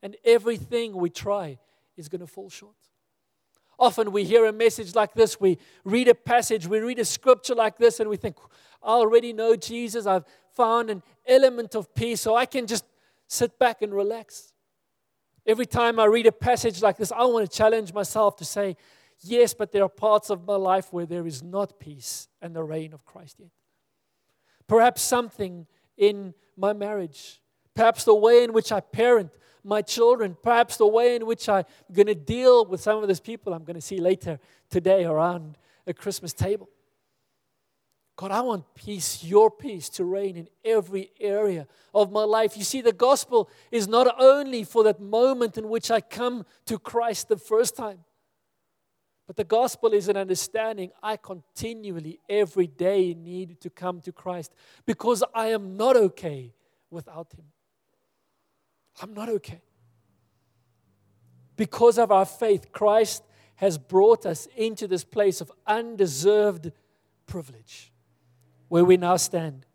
And 0.04 0.18
everything 0.26 0.96
we 0.96 1.10
try 1.10 1.60
is 1.96 2.10
going 2.10 2.22
to 2.22 2.28
fall 2.28 2.50
short. 2.50 2.76
Often 3.78 4.12
we 4.12 4.24
hear 4.24 4.46
a 4.46 4.54
message 4.54 4.96
like 4.96 5.14
this, 5.14 5.40
we 5.40 5.58
read 5.84 6.08
a 6.08 6.16
passage, 6.16 6.68
we 6.68 6.80
read 6.80 7.00
a 7.00 7.06
scripture 7.06 7.56
like 7.56 7.78
this, 7.78 8.00
and 8.00 8.10
we 8.10 8.16
think, 8.16 8.38
I 8.82 8.92
already 8.92 9.34
know 9.34 9.56
Jesus. 9.56 10.06
I've 10.06 10.24
found 10.54 10.90
an 10.90 11.04
element 11.26 11.76
of 11.76 11.94
peace, 11.94 12.22
so 12.22 12.36
I 12.36 12.46
can 12.46 12.68
just 12.68 12.86
sit 13.28 13.60
back 13.60 13.82
and 13.82 13.94
relax. 13.94 14.54
Every 15.46 15.66
time 15.66 16.00
I 16.00 16.06
read 16.06 16.26
a 16.26 16.32
passage 16.32 16.82
like 16.82 16.98
this, 16.98 17.12
I 17.12 17.26
want 17.26 17.50
to 17.50 17.58
challenge 17.58 17.94
myself 17.94 18.38
to 18.38 18.46
say, 18.46 18.78
Yes, 19.22 19.54
but 19.54 19.72
there 19.72 19.84
are 19.84 19.90
parts 19.90 20.30
of 20.30 20.46
my 20.46 20.56
life 20.56 20.92
where 20.92 21.06
there 21.06 21.26
is 21.26 21.42
not 21.42 21.80
peace 21.80 22.28
and 22.42 22.56
the 22.56 22.64
reign 22.64 22.94
of 22.94 23.06
Christ 23.06 23.38
yet. 23.40 23.50
Perhaps 24.68 25.02
something 25.02 25.68
in 25.98 26.34
my 26.58 26.74
marriage, 26.74 27.42
perhaps 27.74 28.04
the 28.04 28.16
way 28.16 28.44
in 28.44 28.54
which 28.54 28.72
I 28.72 28.80
parent 28.80 29.32
my 29.64 29.82
children, 29.82 30.38
perhaps 30.42 30.78
the 30.78 30.88
way 30.88 31.16
in 31.16 31.26
which 31.26 31.50
I'm 31.50 31.66
going 31.92 32.08
to 32.08 32.16
deal 32.16 32.66
with 32.66 32.82
some 32.82 33.02
of 33.02 33.08
these 33.08 33.20
people 33.20 33.54
I'm 33.54 33.64
going 33.64 33.76
to 33.76 33.82
see 33.82 34.00
later 34.00 34.40
today 34.70 35.06
around 35.06 35.58
a 35.88 35.94
Christmas 35.94 36.34
table. 36.34 36.70
God, 38.18 38.32
I 38.32 38.42
want 38.42 38.74
peace, 38.76 39.24
your 39.24 39.52
peace, 39.52 39.90
to 39.90 40.06
reign 40.06 40.38
in 40.38 40.48
every 40.64 41.12
area 41.20 41.68
of 41.94 42.12
my 42.12 42.24
life. 42.24 42.56
You 42.56 42.64
see, 42.64 42.80
the 42.80 42.94
gospel 42.94 43.50
is 43.72 43.88
not 43.90 44.16
only 44.18 44.64
for 44.64 44.86
that 44.86 45.02
moment 45.02 45.58
in 45.58 45.68
which 45.68 45.92
I 45.92 46.00
come 46.00 46.46
to 46.66 46.80
Christ 46.80 47.28
the 47.28 47.38
first 47.38 47.76
time, 47.76 48.06
but 49.28 49.36
the 49.36 49.44
gospel 49.44 49.94
is 49.94 50.08
an 50.08 50.18
understanding 50.18 50.92
I 51.02 51.18
continually, 51.18 52.20
every 52.30 52.68
day, 52.68 53.16
need 53.16 53.60
to 53.62 53.70
come 53.70 54.00
to 54.02 54.12
Christ 54.12 54.54
because 54.86 55.24
I 55.34 55.48
am 55.48 55.78
not 55.78 55.96
okay 55.96 56.54
without 56.92 57.34
Him. 57.34 57.46
I'm 59.02 59.14
not 59.14 59.30
okay. 59.30 59.62
Because 61.56 61.98
of 61.98 62.12
our 62.12 62.26
faith, 62.26 62.72
Christ 62.72 63.24
has 63.56 63.78
brought 63.78 64.26
us 64.26 64.48
into 64.56 64.88
this 64.88 65.04
place 65.04 65.42
of 65.42 65.52
undeserved 65.66 66.72
privilege 67.26 67.92
where 68.68 68.86
we 68.86 68.98
now 68.98 69.18
stand. 69.18 69.66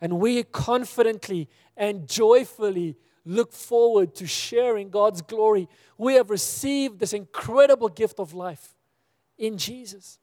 And 0.00 0.18
we 0.18 0.42
confidently 0.42 1.48
and 1.76 2.08
joyfully 2.08 2.96
look 3.24 3.52
forward 3.52 4.14
to 4.16 4.26
sharing 4.26 4.90
God's 4.90 5.22
glory. 5.22 5.68
We 5.96 6.14
have 6.14 6.30
received 6.30 6.98
this 6.98 7.12
incredible 7.12 7.88
gift 7.88 8.18
of 8.18 8.34
life 8.34 8.75
in 9.38 9.58
Jesus. 9.58 10.18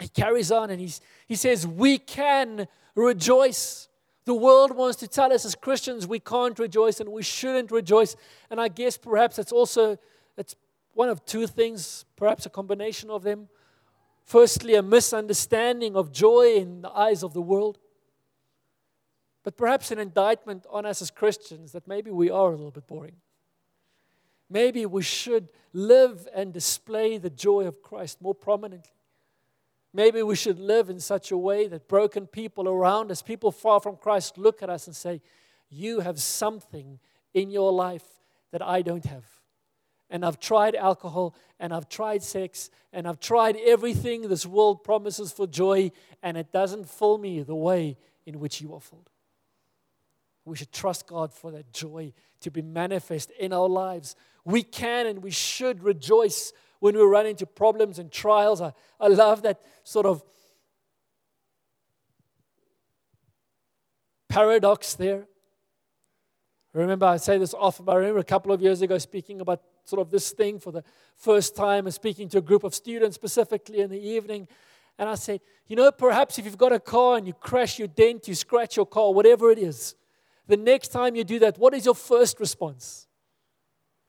He 0.00 0.08
carries 0.08 0.52
on 0.52 0.70
and 0.70 0.80
he's, 0.80 1.00
he 1.26 1.34
says, 1.34 1.66
We 1.66 1.98
can 1.98 2.68
rejoice. 2.94 3.88
The 4.24 4.34
world 4.34 4.76
wants 4.76 4.96
to 4.98 5.08
tell 5.08 5.32
us 5.32 5.44
as 5.44 5.54
Christians 5.54 6.06
we 6.06 6.18
can't 6.18 6.58
rejoice 6.58 7.00
and 7.00 7.10
we 7.10 7.22
shouldn't 7.22 7.70
rejoice. 7.70 8.16
And 8.50 8.60
I 8.60 8.68
guess 8.68 8.96
perhaps 8.98 9.38
it's 9.38 9.52
also 9.52 9.98
it's 10.36 10.56
one 10.94 11.08
of 11.08 11.24
two 11.24 11.46
things, 11.46 12.04
perhaps 12.16 12.46
a 12.46 12.50
combination 12.50 13.10
of 13.10 13.22
them. 13.22 13.48
Firstly, 14.24 14.74
a 14.74 14.82
misunderstanding 14.82 15.94
of 15.94 16.10
joy 16.10 16.54
in 16.56 16.82
the 16.82 16.90
eyes 16.90 17.22
of 17.22 17.32
the 17.32 17.40
world. 17.40 17.78
But 19.44 19.56
perhaps 19.56 19.92
an 19.92 20.00
indictment 20.00 20.66
on 20.68 20.84
us 20.84 21.00
as 21.00 21.12
Christians 21.12 21.70
that 21.72 21.86
maybe 21.86 22.10
we 22.10 22.30
are 22.30 22.48
a 22.48 22.56
little 22.56 22.72
bit 22.72 22.88
boring. 22.88 23.14
Maybe 24.48 24.86
we 24.86 25.02
should 25.02 25.48
live 25.72 26.28
and 26.34 26.52
display 26.52 27.18
the 27.18 27.30
joy 27.30 27.66
of 27.66 27.82
Christ 27.82 28.22
more 28.22 28.34
prominently. 28.34 28.92
Maybe 29.92 30.22
we 30.22 30.36
should 30.36 30.58
live 30.58 30.90
in 30.90 31.00
such 31.00 31.30
a 31.30 31.38
way 31.38 31.68
that 31.68 31.88
broken 31.88 32.26
people 32.26 32.68
around 32.68 33.10
us, 33.10 33.22
people 33.22 33.50
far 33.50 33.80
from 33.80 33.96
Christ, 33.96 34.36
look 34.36 34.62
at 34.62 34.70
us 34.70 34.86
and 34.86 34.94
say, 34.94 35.22
You 35.70 36.00
have 36.00 36.20
something 36.20 36.98
in 37.32 37.50
your 37.50 37.72
life 37.72 38.04
that 38.52 38.62
I 38.62 38.82
don't 38.82 39.06
have. 39.06 39.24
And 40.10 40.24
I've 40.24 40.38
tried 40.38 40.74
alcohol, 40.74 41.34
and 41.58 41.72
I've 41.74 41.88
tried 41.88 42.22
sex, 42.22 42.70
and 42.92 43.08
I've 43.08 43.18
tried 43.18 43.56
everything 43.56 44.22
this 44.28 44.46
world 44.46 44.84
promises 44.84 45.32
for 45.32 45.46
joy, 45.46 45.90
and 46.22 46.36
it 46.36 46.52
doesn't 46.52 46.88
fill 46.88 47.18
me 47.18 47.42
the 47.42 47.56
way 47.56 47.96
in 48.24 48.38
which 48.38 48.60
you 48.60 48.74
are 48.74 48.80
filled. 48.80 49.10
We 50.46 50.56
should 50.56 50.72
trust 50.72 51.08
God 51.08 51.32
for 51.32 51.50
that 51.50 51.72
joy 51.72 52.12
to 52.40 52.50
be 52.50 52.62
manifest 52.62 53.32
in 53.32 53.52
our 53.52 53.68
lives. 53.68 54.14
We 54.44 54.62
can 54.62 55.06
and 55.06 55.22
we 55.22 55.32
should 55.32 55.82
rejoice 55.82 56.52
when 56.78 56.94
we 56.94 57.02
run 57.02 57.26
into 57.26 57.46
problems 57.46 57.98
and 57.98 58.12
trials. 58.12 58.60
I, 58.60 58.72
I 59.00 59.08
love 59.08 59.42
that 59.42 59.60
sort 59.82 60.06
of 60.06 60.22
paradox 64.28 64.94
there. 64.94 65.26
Remember, 66.72 67.06
I 67.06 67.16
say 67.16 67.38
this 67.38 67.54
often, 67.54 67.86
but 67.86 67.92
I 67.92 67.96
remember 67.96 68.20
a 68.20 68.24
couple 68.24 68.52
of 68.52 68.62
years 68.62 68.82
ago 68.82 68.98
speaking 68.98 69.40
about 69.40 69.62
sort 69.84 70.00
of 70.00 70.10
this 70.10 70.30
thing 70.30 70.60
for 70.60 70.70
the 70.70 70.84
first 71.16 71.56
time 71.56 71.86
and 71.86 71.94
speaking 71.94 72.28
to 72.28 72.38
a 72.38 72.42
group 72.42 72.62
of 72.62 72.74
students 72.74 73.16
specifically 73.16 73.80
in 73.80 73.90
the 73.90 73.98
evening. 73.98 74.46
And 74.98 75.08
I 75.08 75.14
said, 75.14 75.40
you 75.66 75.74
know, 75.74 75.90
perhaps 75.90 76.38
if 76.38 76.44
you've 76.44 76.58
got 76.58 76.72
a 76.72 76.78
car 76.78 77.16
and 77.16 77.26
you 77.26 77.32
crash, 77.32 77.78
you 77.78 77.88
dent, 77.88 78.28
you 78.28 78.34
scratch 78.34 78.76
your 78.76 78.86
car, 78.86 79.12
whatever 79.12 79.50
it 79.50 79.58
is, 79.58 79.94
the 80.46 80.56
next 80.56 80.88
time 80.88 81.16
you 81.16 81.24
do 81.24 81.38
that, 81.40 81.58
what 81.58 81.74
is 81.74 81.84
your 81.84 81.94
first 81.94 82.40
response? 82.40 83.06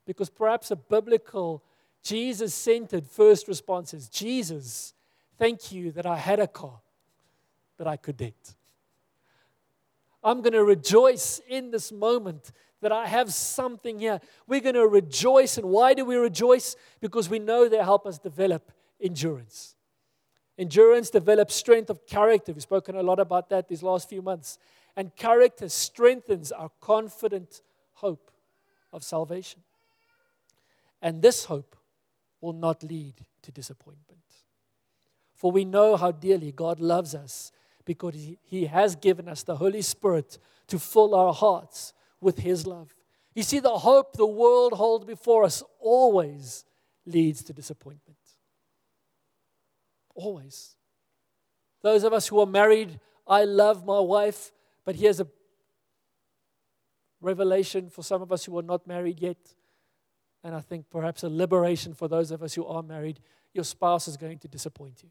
Because 0.06 0.30
perhaps 0.30 0.72
a 0.72 0.76
biblical, 0.76 1.64
Jesus 2.04 2.54
centered 2.54 3.06
first 3.08 3.48
response 3.48 3.94
is 3.94 4.08
Jesus, 4.08 4.94
thank 5.38 5.72
you 5.72 5.92
that 5.94 6.06
I 6.06 6.18
had 6.18 6.40
a 6.40 6.48
car 6.48 6.80
that 7.78 7.88
I 7.88 7.98
could 7.98 8.18
dent. 8.18 8.56
I'm 10.24 10.42
going 10.42 10.54
to 10.54 10.64
rejoice 10.64 11.42
in 11.48 11.72
this 11.72 11.92
moment 11.92 12.52
that 12.82 12.92
I 12.92 13.08
have 13.08 13.34
something 13.34 14.00
here. 14.00 14.20
We're 14.46 14.62
going 14.62 14.76
to 14.76 14.88
rejoice. 14.88 15.58
And 15.58 15.68
why 15.68 15.94
do 15.94 16.06
we 16.06 16.16
rejoice? 16.16 16.76
Because 17.00 17.30
we 17.30 17.40
know 17.40 17.68
they 17.68 17.78
help 17.78 18.06
us 18.06 18.20
develop 18.20 18.72
endurance. 19.02 19.76
Endurance 20.58 21.10
develops 21.10 21.56
strength 21.56 21.90
of 21.90 22.06
character. 22.06 22.52
We've 22.52 22.62
spoken 22.62 22.96
a 22.96 23.04
lot 23.04 23.20
about 23.20 23.50
that 23.50 23.68
these 23.68 23.84
last 23.84 24.10
few 24.10 24.22
months. 24.22 24.58
And 24.98 25.16
character 25.16 25.70
strengthens 25.70 26.52
our 26.52 26.72
confident 26.82 27.62
hope 27.94 28.32
of 28.92 29.04
salvation. 29.04 29.62
And 31.02 31.22
this 31.22 31.46
hope 31.46 31.76
will 32.42 32.54
not 32.54 32.84
lead 32.84 33.14
to 33.44 33.52
disappointment. 33.52 34.22
For 35.36 35.52
we 35.52 35.66
know 35.66 35.96
how 35.96 36.12
dearly 36.12 36.52
God 36.52 36.80
loves 36.80 37.14
us 37.14 37.52
because 37.86 38.16
he, 38.44 38.66
has 38.66 38.96
given 38.96 39.30
us 39.30 39.44
the 39.44 39.56
Holy 39.56 39.84
Spirit 39.84 40.40
to 40.68 40.80
fill 40.80 41.14
our 41.14 41.32
hearts 41.32 41.94
with 42.20 42.40
His 42.40 42.66
love. 42.66 42.94
You 43.36 43.44
see, 43.44 43.60
the 43.60 43.70
hope 43.70 44.18
the 44.18 44.26
world 44.26 44.74
holds 44.74 45.06
before 45.06 45.44
us 45.44 45.64
always 45.80 46.66
leads 47.06 47.44
to 47.44 47.54
disappointment. 47.54 48.18
Always. 50.16 50.76
Those 51.84 52.04
of 52.04 52.14
us 52.14 52.28
who 52.28 52.40
are 52.40 52.48
married, 52.48 53.00
I 53.28 53.44
love 53.44 53.86
my 53.86 54.00
wife, 54.00 54.52
but 54.88 54.96
here's 54.96 55.20
a 55.20 55.28
revelation 57.20 57.90
for 57.90 58.04
some 58.04 58.22
of 58.22 58.32
us 58.32 58.46
who 58.46 58.58
are 58.58 58.64
not 58.64 58.88
married 58.88 59.20
yet. 59.20 59.36
And 60.46 60.56
I 60.56 60.62
think 60.62 60.90
perhaps 60.90 61.24
a 61.24 61.30
liberation 61.30 61.94
for 61.94 62.08
those 62.08 62.32
of 62.32 62.42
us 62.42 62.54
who 62.54 62.66
are 62.66 62.82
married. 62.82 63.20
Your 63.54 63.66
spouse 63.66 64.08
is 64.08 64.16
going 64.16 64.40
to 64.40 64.48
disappoint 64.48 65.04
you. 65.04 65.10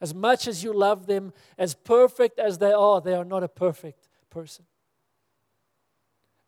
As 0.00 0.14
much 0.14 0.46
as 0.46 0.62
you 0.62 0.72
love 0.72 1.08
them, 1.08 1.32
as 1.58 1.74
perfect 1.74 2.38
as 2.38 2.58
they 2.58 2.70
are, 2.70 3.00
they 3.00 3.14
are 3.14 3.24
not 3.24 3.42
a 3.42 3.48
perfect 3.48 4.08
person. 4.30 4.64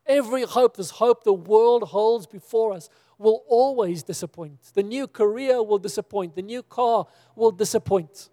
Every 0.07 0.45
hope, 0.45 0.77
this 0.77 0.91
hope 0.91 1.25
the 1.25 1.33
world 1.33 1.89
holds 1.89 2.29
before 2.29 2.73
us, 2.73 2.89
will 3.19 3.43
always 3.49 4.05
disappoint. 4.05 4.61
The 4.75 4.85
new 4.85 5.09
career 5.09 5.61
will 5.61 5.79
disappoint. 5.79 6.37
The 6.37 6.43
new 6.43 6.63
car 6.63 7.09
will 7.35 7.51
disappoint. 7.51 8.29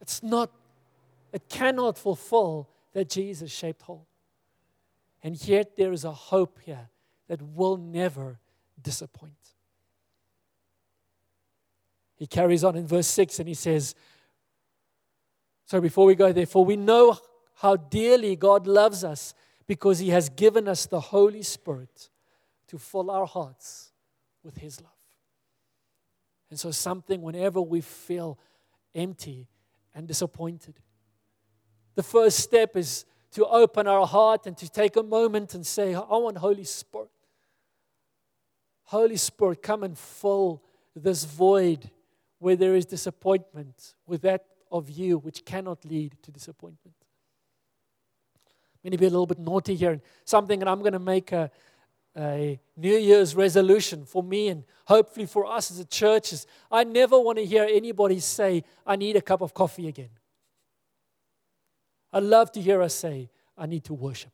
It's 0.00 0.22
not, 0.22 0.52
it 1.36 1.50
cannot 1.50 1.98
fulfill 1.98 2.70
that 2.94 3.10
Jesus 3.10 3.52
shaped 3.52 3.82
hole. 3.82 4.06
And 5.22 5.36
yet 5.46 5.76
there 5.76 5.92
is 5.92 6.02
a 6.02 6.10
hope 6.10 6.58
here 6.64 6.88
that 7.28 7.42
will 7.42 7.76
never 7.76 8.38
disappoint. 8.80 9.34
He 12.14 12.26
carries 12.26 12.64
on 12.64 12.74
in 12.74 12.86
verse 12.86 13.06
6 13.08 13.38
and 13.38 13.48
he 13.48 13.54
says, 13.54 13.94
So 15.66 15.78
before 15.78 16.06
we 16.06 16.14
go 16.14 16.32
there, 16.32 16.46
for 16.46 16.64
we 16.64 16.74
know 16.74 17.18
how 17.56 17.76
dearly 17.76 18.34
God 18.34 18.66
loves 18.66 19.04
us 19.04 19.34
because 19.66 19.98
he 19.98 20.08
has 20.08 20.30
given 20.30 20.66
us 20.66 20.86
the 20.86 21.00
Holy 21.00 21.42
Spirit 21.42 22.08
to 22.68 22.78
fill 22.78 23.10
our 23.10 23.26
hearts 23.26 23.92
with 24.42 24.56
his 24.56 24.80
love. 24.80 24.90
And 26.48 26.58
so, 26.58 26.70
something 26.70 27.20
whenever 27.20 27.60
we 27.60 27.82
feel 27.82 28.38
empty 28.94 29.48
and 29.94 30.08
disappointed, 30.08 30.80
the 31.96 32.02
first 32.02 32.38
step 32.38 32.76
is 32.76 33.04
to 33.32 33.44
open 33.46 33.86
our 33.86 34.06
heart 34.06 34.46
and 34.46 34.56
to 34.58 34.68
take 34.68 34.96
a 34.96 35.02
moment 35.02 35.54
and 35.54 35.66
say, 35.66 35.94
I 35.94 36.00
want 36.00 36.38
Holy 36.38 36.64
Spirit. 36.64 37.10
Holy 38.84 39.16
Spirit, 39.16 39.62
come 39.62 39.82
and 39.82 39.98
fill 39.98 40.62
this 40.94 41.24
void 41.24 41.90
where 42.38 42.54
there 42.54 42.76
is 42.76 42.86
disappointment 42.86 43.94
with 44.06 44.22
that 44.22 44.44
of 44.70 44.88
you, 44.88 45.18
which 45.18 45.44
cannot 45.44 45.84
lead 45.84 46.14
to 46.22 46.30
disappointment. 46.30 46.94
I'm 48.46 48.90
going 48.90 48.92
to 48.92 48.98
be 48.98 49.06
a 49.06 49.10
little 49.10 49.26
bit 49.26 49.38
naughty 49.38 49.74
here, 49.74 49.92
and 49.92 50.00
something 50.24 50.58
that 50.60 50.68
I'm 50.68 50.80
going 50.80 50.92
to 50.92 50.98
make 50.98 51.32
a, 51.32 51.50
a 52.16 52.60
New 52.76 52.96
Year's 52.96 53.34
resolution 53.34 54.04
for 54.04 54.22
me 54.22 54.48
and 54.48 54.64
hopefully 54.84 55.26
for 55.26 55.46
us 55.46 55.70
as 55.70 55.78
a 55.78 55.84
church 55.84 56.32
is 56.32 56.46
I 56.70 56.84
never 56.84 57.18
want 57.18 57.38
to 57.38 57.44
hear 57.44 57.66
anybody 57.68 58.20
say, 58.20 58.64
I 58.86 58.96
need 58.96 59.16
a 59.16 59.22
cup 59.22 59.40
of 59.40 59.52
coffee 59.54 59.88
again. 59.88 60.10
I 62.16 62.18
love 62.20 62.50
to 62.52 62.62
hear 62.62 62.80
us 62.80 62.94
say, 62.94 63.28
I 63.58 63.66
need 63.66 63.84
to 63.84 63.92
worship. 63.92 64.32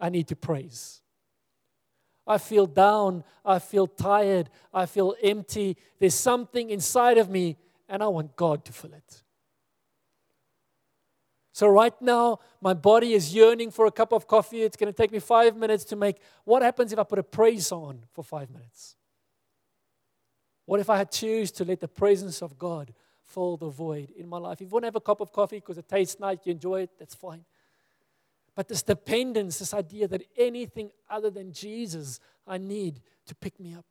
I 0.00 0.08
need 0.08 0.26
to 0.26 0.34
praise. 0.34 1.00
I 2.26 2.38
feel 2.38 2.66
down. 2.66 3.22
I 3.44 3.60
feel 3.60 3.86
tired. 3.86 4.50
I 4.74 4.86
feel 4.86 5.14
empty. 5.22 5.76
There's 6.00 6.16
something 6.16 6.70
inside 6.70 7.18
of 7.18 7.30
me, 7.30 7.56
and 7.88 8.02
I 8.02 8.08
want 8.08 8.34
God 8.34 8.64
to 8.64 8.72
fill 8.72 8.92
it. 8.94 9.22
So, 11.52 11.68
right 11.68 11.94
now, 12.02 12.40
my 12.60 12.74
body 12.74 13.12
is 13.12 13.32
yearning 13.32 13.70
for 13.70 13.86
a 13.86 13.92
cup 13.92 14.12
of 14.12 14.26
coffee. 14.26 14.62
It's 14.62 14.76
going 14.76 14.92
to 14.92 14.96
take 14.96 15.12
me 15.12 15.20
five 15.20 15.56
minutes 15.56 15.84
to 15.84 15.96
make. 15.96 16.16
What 16.42 16.62
happens 16.62 16.92
if 16.92 16.98
I 16.98 17.04
put 17.04 17.20
a 17.20 17.22
praise 17.22 17.70
on 17.70 18.00
for 18.12 18.24
five 18.24 18.50
minutes? 18.50 18.96
What 20.64 20.80
if 20.80 20.90
I 20.90 21.04
choose 21.04 21.52
to 21.52 21.64
let 21.64 21.78
the 21.78 21.86
presence 21.86 22.42
of 22.42 22.58
God 22.58 22.92
fill 23.26 23.56
the 23.56 23.68
void 23.68 24.10
in 24.16 24.28
my 24.28 24.38
life? 24.38 24.60
If 24.60 24.62
you 24.62 24.68
want 24.68 24.84
to 24.84 24.88
have 24.88 24.96
a 24.96 25.00
cup 25.00 25.20
of 25.20 25.32
coffee 25.32 25.56
because 25.56 25.78
it 25.78 25.88
tastes 25.88 26.18
nice, 26.20 26.38
you 26.44 26.52
enjoy 26.52 26.82
it, 26.82 26.90
that's 26.98 27.14
fine. 27.14 27.44
But 28.54 28.68
this 28.68 28.82
dependence, 28.82 29.58
this 29.58 29.74
idea 29.74 30.08
that 30.08 30.22
anything 30.36 30.90
other 31.10 31.30
than 31.30 31.52
Jesus 31.52 32.20
I 32.46 32.58
need 32.58 33.00
to 33.26 33.34
pick 33.34 33.58
me 33.60 33.74
up. 33.74 33.84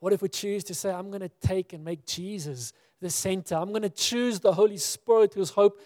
What 0.00 0.12
if 0.12 0.22
we 0.22 0.28
choose 0.28 0.62
to 0.64 0.74
say, 0.74 0.90
I'm 0.90 1.08
going 1.10 1.22
to 1.22 1.30
take 1.40 1.72
and 1.72 1.84
make 1.84 2.06
Jesus 2.06 2.72
the 3.00 3.10
center? 3.10 3.56
I'm 3.56 3.70
going 3.70 3.82
to 3.82 3.90
choose 3.90 4.38
the 4.38 4.52
Holy 4.52 4.76
Spirit 4.76 5.34
whose 5.34 5.50
hope 5.50 5.80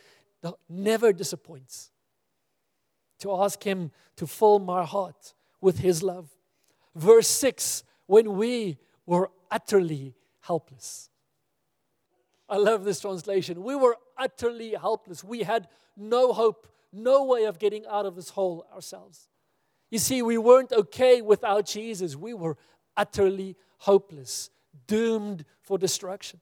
never 0.69 1.13
disappoints. 1.13 1.91
To 3.21 3.35
ask 3.43 3.63
Him 3.63 3.91
to 4.17 4.27
fill 4.27 4.59
my 4.59 4.85
heart 4.85 5.33
with 5.61 5.79
His 5.79 6.03
love. 6.03 6.29
Verse 6.95 7.29
6 7.29 7.85
when 8.07 8.37
we 8.37 8.77
were 9.07 9.31
utterly 9.51 10.15
helpless. 10.41 11.09
I 12.53 12.57
love 12.57 12.85
this 12.85 13.01
translation. 13.01 13.63
We 13.63 13.75
were 13.75 13.97
utterly 14.19 14.75
helpless. 14.75 15.25
We 15.25 15.43
had 15.43 15.69
no 15.97 16.35
hope, 16.35 16.69
no 16.93 17.25
way 17.25 17.45
of 17.45 17.59
getting 17.59 17.87
out 17.87 18.05
of 18.05 18.15
this 18.15 18.29
hole 18.29 18.67
ourselves. 18.75 19.31
You 19.91 19.99
see, 19.99 20.21
we 20.21 20.37
weren't 20.37 20.71
okay 20.71 21.23
without 21.23 21.65
Jesus. 21.65 22.15
We 22.15 22.35
were 22.35 22.59
utterly 22.95 23.57
hopeless, 23.79 24.51
doomed 24.87 25.47
for 25.63 25.79
destruction. 25.79 26.41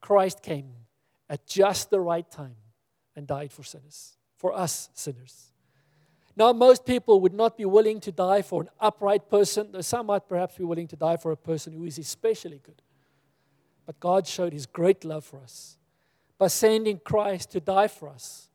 Christ 0.00 0.42
came 0.42 0.70
at 1.28 1.46
just 1.46 1.90
the 1.90 2.00
right 2.00 2.28
time 2.30 2.56
and 3.14 3.26
died 3.26 3.52
for 3.52 3.62
sinners, 3.62 4.16
for 4.38 4.54
us 4.54 4.88
sinners. 4.94 5.52
Now, 6.34 6.54
most 6.54 6.86
people 6.86 7.20
would 7.20 7.34
not 7.34 7.58
be 7.58 7.66
willing 7.66 8.00
to 8.00 8.10
die 8.10 8.40
for 8.40 8.62
an 8.62 8.70
upright 8.80 9.28
person, 9.28 9.72
though 9.72 9.82
some 9.82 10.06
might 10.06 10.26
perhaps 10.26 10.56
be 10.56 10.64
willing 10.64 10.88
to 10.88 10.96
die 10.96 11.18
for 11.18 11.30
a 11.30 11.36
person 11.36 11.74
who 11.74 11.84
is 11.84 11.98
especially 11.98 12.62
good. 12.64 12.80
But 13.90 13.98
God 13.98 14.24
showed 14.28 14.52
his 14.52 14.66
great 14.66 15.04
love 15.04 15.24
for 15.24 15.40
us 15.40 15.76
by 16.38 16.46
sending 16.46 17.00
Christ 17.00 17.50
to 17.50 17.60
die 17.60 17.88
for 17.88 18.08
us 18.08 18.48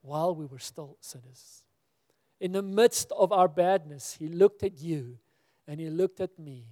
while 0.00 0.34
we 0.34 0.46
were 0.46 0.58
still 0.58 0.96
sinners. 1.02 1.62
In 2.40 2.52
the 2.52 2.62
midst 2.62 3.12
of 3.12 3.30
our 3.30 3.48
badness, 3.48 4.16
he 4.18 4.28
looked 4.28 4.62
at 4.62 4.80
you 4.80 5.18
and 5.66 5.78
he 5.78 5.90
looked 5.90 6.22
at 6.22 6.38
me 6.38 6.68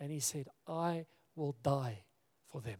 and 0.00 0.10
he 0.10 0.20
said, 0.20 0.48
I 0.66 1.04
will 1.36 1.54
die 1.62 2.04
for 2.48 2.62
them. 2.62 2.78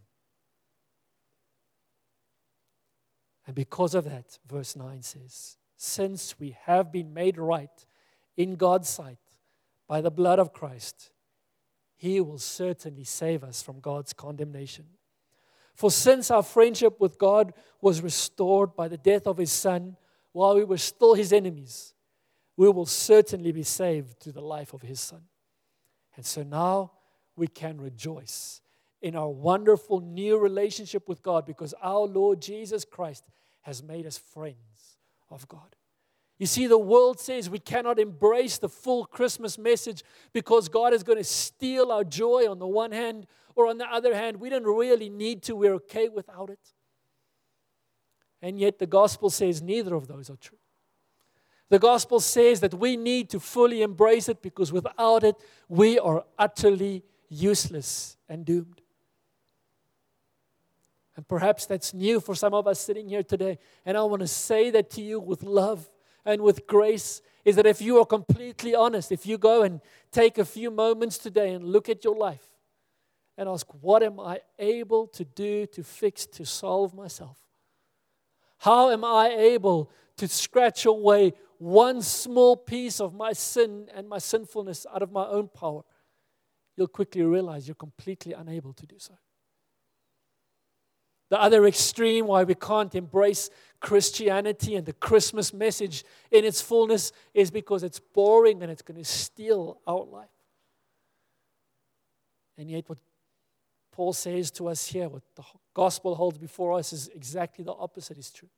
And 3.47 3.55
because 3.55 3.95
of 3.95 4.05
that, 4.05 4.39
verse 4.49 4.77
9 4.77 5.03
says, 5.03 5.59
Since 5.77 6.37
we 6.41 6.57
have 6.65 6.91
been 6.91 7.13
made 7.13 7.37
right 7.37 7.85
in 8.35 8.57
God's 8.57 8.89
sight 8.89 9.19
by 9.87 10.01
the 10.01 10.11
blood 10.11 10.39
of 10.39 10.55
Christ, 10.55 11.11
he 12.01 12.19
will 12.19 12.39
certainly 12.39 13.05
save 13.05 13.45
us 13.45 13.61
from 13.61 13.79
God's 13.79 14.15
condemnation. 14.15 14.87
For 15.75 15.91
since 15.91 16.31
our 16.31 16.43
friendship 16.43 16.99
with 16.99 17.19
God 17.19 17.53
was 17.83 18.01
restored 18.01 18.75
by 18.75 18.89
the 18.89 18.97
death 18.97 19.27
of 19.27 19.37
his 19.37 19.53
Son 19.53 19.99
while 20.33 20.55
we 20.55 20.65
were 20.65 20.79
still 20.79 21.13
his 21.13 21.31
enemies, 21.31 21.93
we 22.57 22.71
will 22.71 22.87
certainly 22.87 23.53
be 23.53 23.65
saved 23.65 24.19
through 24.19 24.33
the 24.33 24.41
life 24.41 24.73
of 24.73 24.81
his 24.81 24.99
Son. 24.99 25.21
And 26.17 26.25
so 26.25 26.43
now 26.43 26.93
we 27.37 27.49
can 27.49 27.79
rejoice 27.79 28.63
in 29.03 29.15
our 29.15 29.29
wonderful 29.29 30.01
new 30.01 30.39
relationship 30.39 31.07
with 31.07 31.23
God 31.23 31.45
because 31.45 31.75
our 31.83 32.07
Lord 32.07 32.41
Jesus 32.41 32.87
Christ 32.87 33.25
has 33.61 33.83
made 33.83 34.07
us 34.07 34.17
friends 34.17 34.97
of 35.29 35.47
God. 35.49 35.77
You 36.41 36.47
see, 36.47 36.67
the 36.67 36.79
world 36.79 37.21
says 37.21 37.51
we 37.51 37.59
cannot 37.59 37.99
embrace 37.99 38.57
the 38.57 38.71
full 38.71 39.05
Christmas 39.05 39.59
message 39.59 40.03
because 40.33 40.71
God 40.71 40.95
is 40.95 41.03
going 41.03 41.19
to 41.19 41.25
steal 41.25 41.93
our 41.93 42.03
joy 42.03 42.51
on 42.51 42.59
the 42.59 42.67
one 42.67 42.93
hand, 42.93 43.27
or 43.55 43.67
on 43.67 43.77
the 43.77 43.85
other 43.85 44.15
hand, 44.15 44.39
we 44.39 44.49
don't 44.49 44.65
really 44.65 45.11
need 45.11 45.43
to. 45.43 45.55
We're 45.55 45.75
okay 45.75 46.09
without 46.09 46.49
it. 46.49 46.73
And 48.41 48.59
yet, 48.59 48.79
the 48.79 48.87
gospel 48.87 49.29
says 49.29 49.61
neither 49.61 49.95
of 49.95 50.09
those 50.09 50.31
are 50.31 50.37
true. 50.37 50.57
The 51.69 51.79
gospel 51.79 52.21
says 52.21 52.61
that 52.61 52.73
we 52.73 52.97
need 52.97 53.29
to 53.31 53.39
fully 53.39 53.83
embrace 53.83 54.31
it 54.31 54.41
because 54.41 54.73
without 54.73 55.23
it, 55.23 55.37
we 55.69 55.99
are 55.99 56.25
utterly 56.39 57.05
useless 57.29 58.17
and 58.31 58.47
doomed. 58.47 58.81
And 61.17 61.29
perhaps 61.29 61.67
that's 61.67 61.93
new 61.93 62.19
for 62.19 62.35
some 62.35 62.55
of 62.55 62.67
us 62.67 62.81
sitting 62.81 63.11
here 63.11 63.23
today. 63.23 63.59
And 63.85 63.99
I 63.99 64.03
want 64.05 64.21
to 64.21 64.27
say 64.27 64.71
that 64.71 64.89
to 64.93 65.03
you 65.03 65.21
with 65.21 65.43
love 65.43 65.87
and 66.25 66.43
with 66.43 66.67
grace 66.67 67.23
is 67.45 67.57
that 67.57 67.67
if 67.67 67.81
you 67.81 67.99
are 67.99 68.07
completely 68.07 68.75
honest, 68.75 69.13
if 69.13 69.27
you 69.27 69.39
go 69.39 69.63
and 69.63 69.81
take 70.13 70.39
a 70.39 70.45
few 70.45 70.71
moments 70.71 71.19
today 71.19 71.53
and 71.53 71.65
look 71.65 71.89
at 71.89 72.05
your 72.05 72.17
life 72.17 72.47
and 73.37 73.49
ask, 73.49 73.67
what 73.81 74.03
am 74.03 74.21
I 74.21 74.41
able 74.59 75.07
to 75.09 75.25
do 75.25 75.67
to 75.67 75.83
fix, 75.83 76.27
to 76.27 76.45
solve 76.45 76.95
myself? 76.95 77.39
How 78.59 78.91
am 78.91 79.05
I 79.05 79.29
able 79.31 79.91
to 80.19 80.29
scratch 80.29 80.85
away 80.85 81.33
one 81.59 82.03
small 82.03 82.57
piece 82.57 83.01
of 83.01 83.15
my 83.15 83.33
sin 83.33 83.89
and 83.95 84.07
my 84.09 84.19
sinfulness 84.19 84.87
out 84.95 85.03
of 85.03 85.11
my 85.11 85.27
own 85.27 85.49
power? 85.49 85.83
You'll 86.77 86.89
quickly 86.89 87.23
realize 87.23 87.67
you're 87.67 87.75
completely 87.75 88.35
unable 88.35 88.75
to 88.75 88.87
do 88.87 88.97
so. 88.99 89.15
The 91.31 91.41
other 91.41 91.65
extreme, 91.67 92.27
why 92.27 92.45
we 92.45 92.57
can't 92.57 92.95
embrace 92.95 93.51
Christianity 93.81 94.75
and 94.75 94.85
the 94.85 94.93
Christmas 94.93 95.55
message 95.55 96.05
in 96.31 96.45
its 96.45 96.61
fullness, 96.61 97.13
is 97.33 97.51
because 97.51 97.83
it's 97.83 98.01
boring 98.01 98.63
and 98.63 98.71
it's 98.71 98.83
going 98.83 98.99
to 98.99 99.05
steal 99.05 99.81
our 99.87 100.05
life. 100.05 100.29
And 102.59 102.69
yet, 102.71 102.89
what 102.89 102.99
Paul 103.93 104.13
says 104.13 104.51
to 104.53 104.69
us 104.69 104.87
here, 104.89 105.09
what 105.09 105.23
the 105.37 105.45
gospel 105.73 106.15
holds 106.15 106.37
before 106.37 106.79
us, 106.79 106.93
is 106.93 107.09
exactly 107.15 107.65
the 107.65 107.73
opposite 107.73 108.19
is 108.19 108.31
true. 108.31 108.51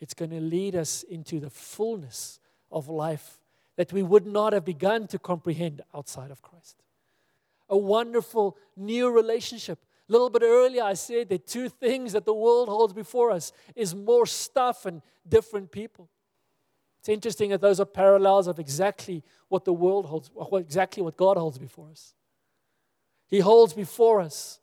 It's 0.00 0.14
going 0.14 0.30
to 0.32 0.40
lead 0.40 0.74
us 0.74 1.02
into 1.04 1.40
the 1.40 1.50
fullness 1.50 2.40
of 2.70 2.88
life 2.88 3.38
that 3.76 3.92
we 3.92 4.02
would 4.02 4.26
not 4.26 4.52
have 4.52 4.64
begun 4.64 5.06
to 5.06 5.18
comprehend 5.18 5.82
outside 5.94 6.30
of 6.30 6.42
Christ. 6.42 6.82
A 7.68 7.78
wonderful 7.78 8.58
new 8.76 9.10
relationship 9.10 9.78
a 10.10 10.12
little 10.12 10.28
bit 10.28 10.42
earlier, 10.42 10.82
I 10.82 10.94
said 10.94 11.28
that 11.28 11.46
two 11.46 11.68
things 11.68 12.14
that 12.14 12.24
the 12.24 12.34
world 12.34 12.68
holds 12.68 12.92
before 12.92 13.30
us 13.30 13.52
is 13.76 13.94
more 13.94 14.26
stuff 14.26 14.84
and 14.84 15.02
different 15.28 15.70
people. 15.70 16.10
It's 16.98 17.08
interesting 17.08 17.50
that 17.50 17.60
those 17.60 17.78
are 17.78 17.86
parallels 17.86 18.48
of 18.48 18.58
exactly 18.58 19.22
what 19.48 19.64
the 19.64 19.72
world 19.72 20.06
holds, 20.06 20.28
exactly 20.54 21.00
what 21.00 21.16
God 21.16 21.36
holds 21.36 21.58
before 21.58 21.90
us. 21.90 22.14
He 23.28 23.38
holds 23.38 23.72
before 23.72 24.20
us 24.20 24.58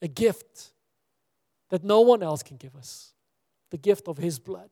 a 0.00 0.08
gift 0.08 0.72
that 1.68 1.84
no 1.84 2.00
one 2.00 2.22
else 2.22 2.42
can 2.42 2.56
give 2.56 2.74
us 2.74 3.12
the 3.70 3.76
gift 3.76 4.08
of 4.08 4.16
His 4.16 4.38
blood 4.38 4.70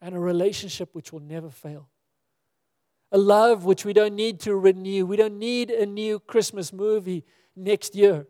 and 0.00 0.14
a 0.14 0.20
relationship 0.20 0.90
which 0.94 1.12
will 1.12 1.20
never 1.20 1.50
fail. 1.50 1.88
A 3.10 3.18
love 3.18 3.64
which 3.64 3.84
we 3.84 3.92
don't 3.92 4.14
need 4.14 4.38
to 4.40 4.54
renew. 4.54 5.04
We 5.04 5.16
don't 5.16 5.38
need 5.40 5.72
a 5.72 5.84
new 5.84 6.20
Christmas 6.20 6.72
movie 6.72 7.24
next 7.56 7.96
year 7.96 8.28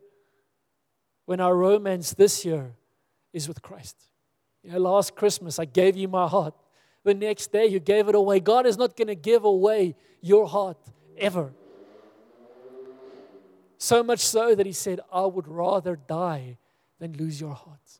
when 1.27 1.41
our 1.41 1.55
romance 1.55 2.13
this 2.13 2.45
year 2.45 2.73
is 3.33 3.49
with 3.49 3.61
Christ. 3.61 3.97
You 4.63 4.71
know, 4.71 4.79
last 4.79 5.13
Christmas, 5.13 5.59
I 5.59 5.65
gave 5.65 5.97
you 5.97 6.07
my 6.07 6.25
heart. 6.25 6.55
The 7.03 7.13
next 7.13 7.51
day, 7.51 7.65
you 7.65 7.81
gave 7.81 8.07
it 8.07 8.15
away. 8.15 8.39
God 8.39 8.65
is 8.65 8.77
not 8.77 8.95
going 8.95 9.09
to 9.09 9.15
give 9.15 9.43
away 9.43 9.95
your 10.21 10.47
heart 10.47 10.77
ever. 11.17 11.53
So 13.77 14.03
much 14.03 14.21
so 14.21 14.55
that 14.55 14.65
He 14.65 14.71
said, 14.71 15.01
I 15.11 15.25
would 15.25 15.49
rather 15.49 15.97
die 15.97 16.57
than 16.97 17.11
lose 17.11 17.41
your 17.41 17.53
heart. 17.53 17.99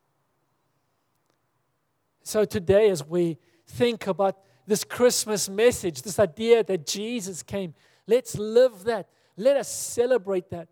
So 2.23 2.45
today, 2.45 2.89
as 2.89 3.05
we 3.05 3.37
think 3.67 4.07
about 4.07 4.37
this 4.65 4.85
Christmas 4.85 5.49
message, 5.49 6.01
this 6.01 6.17
idea 6.17 6.63
that 6.63 6.87
Jesus 6.87 7.43
came, 7.43 7.73
let's 8.07 8.37
live 8.37 8.85
that. 8.85 9.09
Let 9.35 9.57
us 9.57 9.69
celebrate 9.69 10.49
that. 10.51 10.69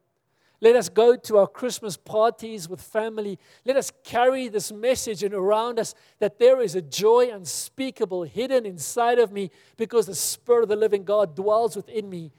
Let 0.61 0.75
us 0.75 0.89
go 0.89 1.15
to 1.15 1.37
our 1.37 1.47
Christmas 1.47 1.97
parties 1.97 2.69
with 2.69 2.81
family. 2.81 3.37
Let 3.65 3.75
us 3.75 3.91
carry 4.03 4.47
this 4.47 4.71
message 4.71 5.21
and 5.23 5.33
around 5.33 5.79
us 5.79 5.93
that 6.19 6.39
there 6.39 6.61
is 6.61 6.75
a 6.75 6.81
joy 6.81 7.29
unspeakable 7.31 8.23
hidden 8.23 8.65
inside 8.65 9.19
of 9.19 9.31
me 9.31 9.51
because 9.77 10.05
the 10.05 10.15
Spirit 10.15 10.63
of 10.63 10.69
the 10.69 10.75
living 10.75 11.03
God 11.03 11.35
dwells 11.35 11.75
within 11.75 12.09
me. 12.09 12.31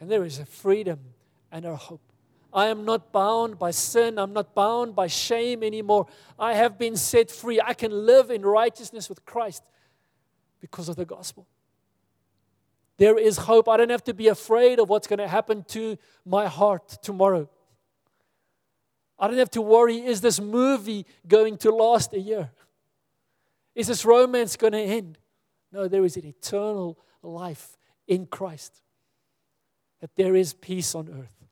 And 0.00 0.10
there 0.10 0.24
is 0.24 0.38
a 0.38 0.46
freedom 0.46 0.98
and 1.50 1.64
a 1.64 1.76
hope. 1.76 2.00
I 2.52 2.66
am 2.66 2.84
not 2.84 3.12
bound 3.12 3.58
by 3.58 3.70
sin. 3.70 4.18
I'm 4.18 4.32
not 4.32 4.54
bound 4.54 4.94
by 4.94 5.06
shame 5.06 5.62
anymore. 5.62 6.06
I 6.38 6.54
have 6.54 6.78
been 6.78 6.96
set 6.96 7.30
free. 7.30 7.60
I 7.64 7.72
can 7.72 7.92
live 8.06 8.30
in 8.30 8.42
righteousness 8.42 9.08
with 9.08 9.24
Christ 9.24 9.62
because 10.60 10.88
of 10.88 10.96
the 10.96 11.04
gospel. 11.04 11.46
There 12.98 13.18
is 13.18 13.36
hope. 13.38 13.68
I 13.68 13.76
don't 13.76 13.90
have 13.90 14.04
to 14.04 14.14
be 14.14 14.28
afraid 14.28 14.78
of 14.78 14.88
what's 14.88 15.06
going 15.06 15.18
to 15.18 15.28
happen 15.28 15.64
to 15.68 15.96
my 16.24 16.46
heart 16.46 16.98
tomorrow. 17.02 17.48
I 19.18 19.28
don't 19.28 19.38
have 19.38 19.50
to 19.50 19.62
worry 19.62 19.98
is 19.98 20.20
this 20.20 20.40
movie 20.40 21.06
going 21.26 21.56
to 21.58 21.70
last 21.70 22.12
a 22.12 22.18
year? 22.18 22.50
Is 23.74 23.86
this 23.86 24.04
romance 24.04 24.56
going 24.56 24.72
to 24.72 24.80
end? 24.80 25.18
No, 25.70 25.88
there 25.88 26.04
is 26.04 26.16
an 26.16 26.26
eternal 26.26 26.98
life 27.22 27.76
in 28.06 28.26
Christ. 28.26 28.82
That 30.00 30.14
there 30.16 30.34
is 30.34 30.52
peace 30.52 30.94
on 30.94 31.08
earth. 31.08 31.48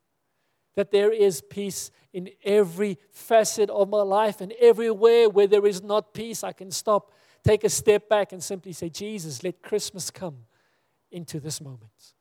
That 0.74 0.90
there 0.90 1.12
is 1.12 1.40
peace 1.40 1.90
in 2.12 2.30
every 2.44 2.98
facet 3.12 3.70
of 3.70 3.88
my 3.88 4.02
life 4.02 4.40
and 4.40 4.52
everywhere 4.60 5.28
where 5.28 5.46
there 5.46 5.66
is 5.66 5.82
not 5.82 6.12
peace, 6.12 6.42
I 6.42 6.52
can 6.52 6.70
stop, 6.70 7.12
take 7.44 7.64
a 7.64 7.68
step 7.68 8.08
back, 8.08 8.32
and 8.32 8.42
simply 8.42 8.72
say, 8.72 8.88
Jesus, 8.88 9.42
let 9.42 9.62
Christmas 9.62 10.10
come 10.10 10.38
into 11.10 11.40
this 11.40 11.60
moment. 11.60 12.14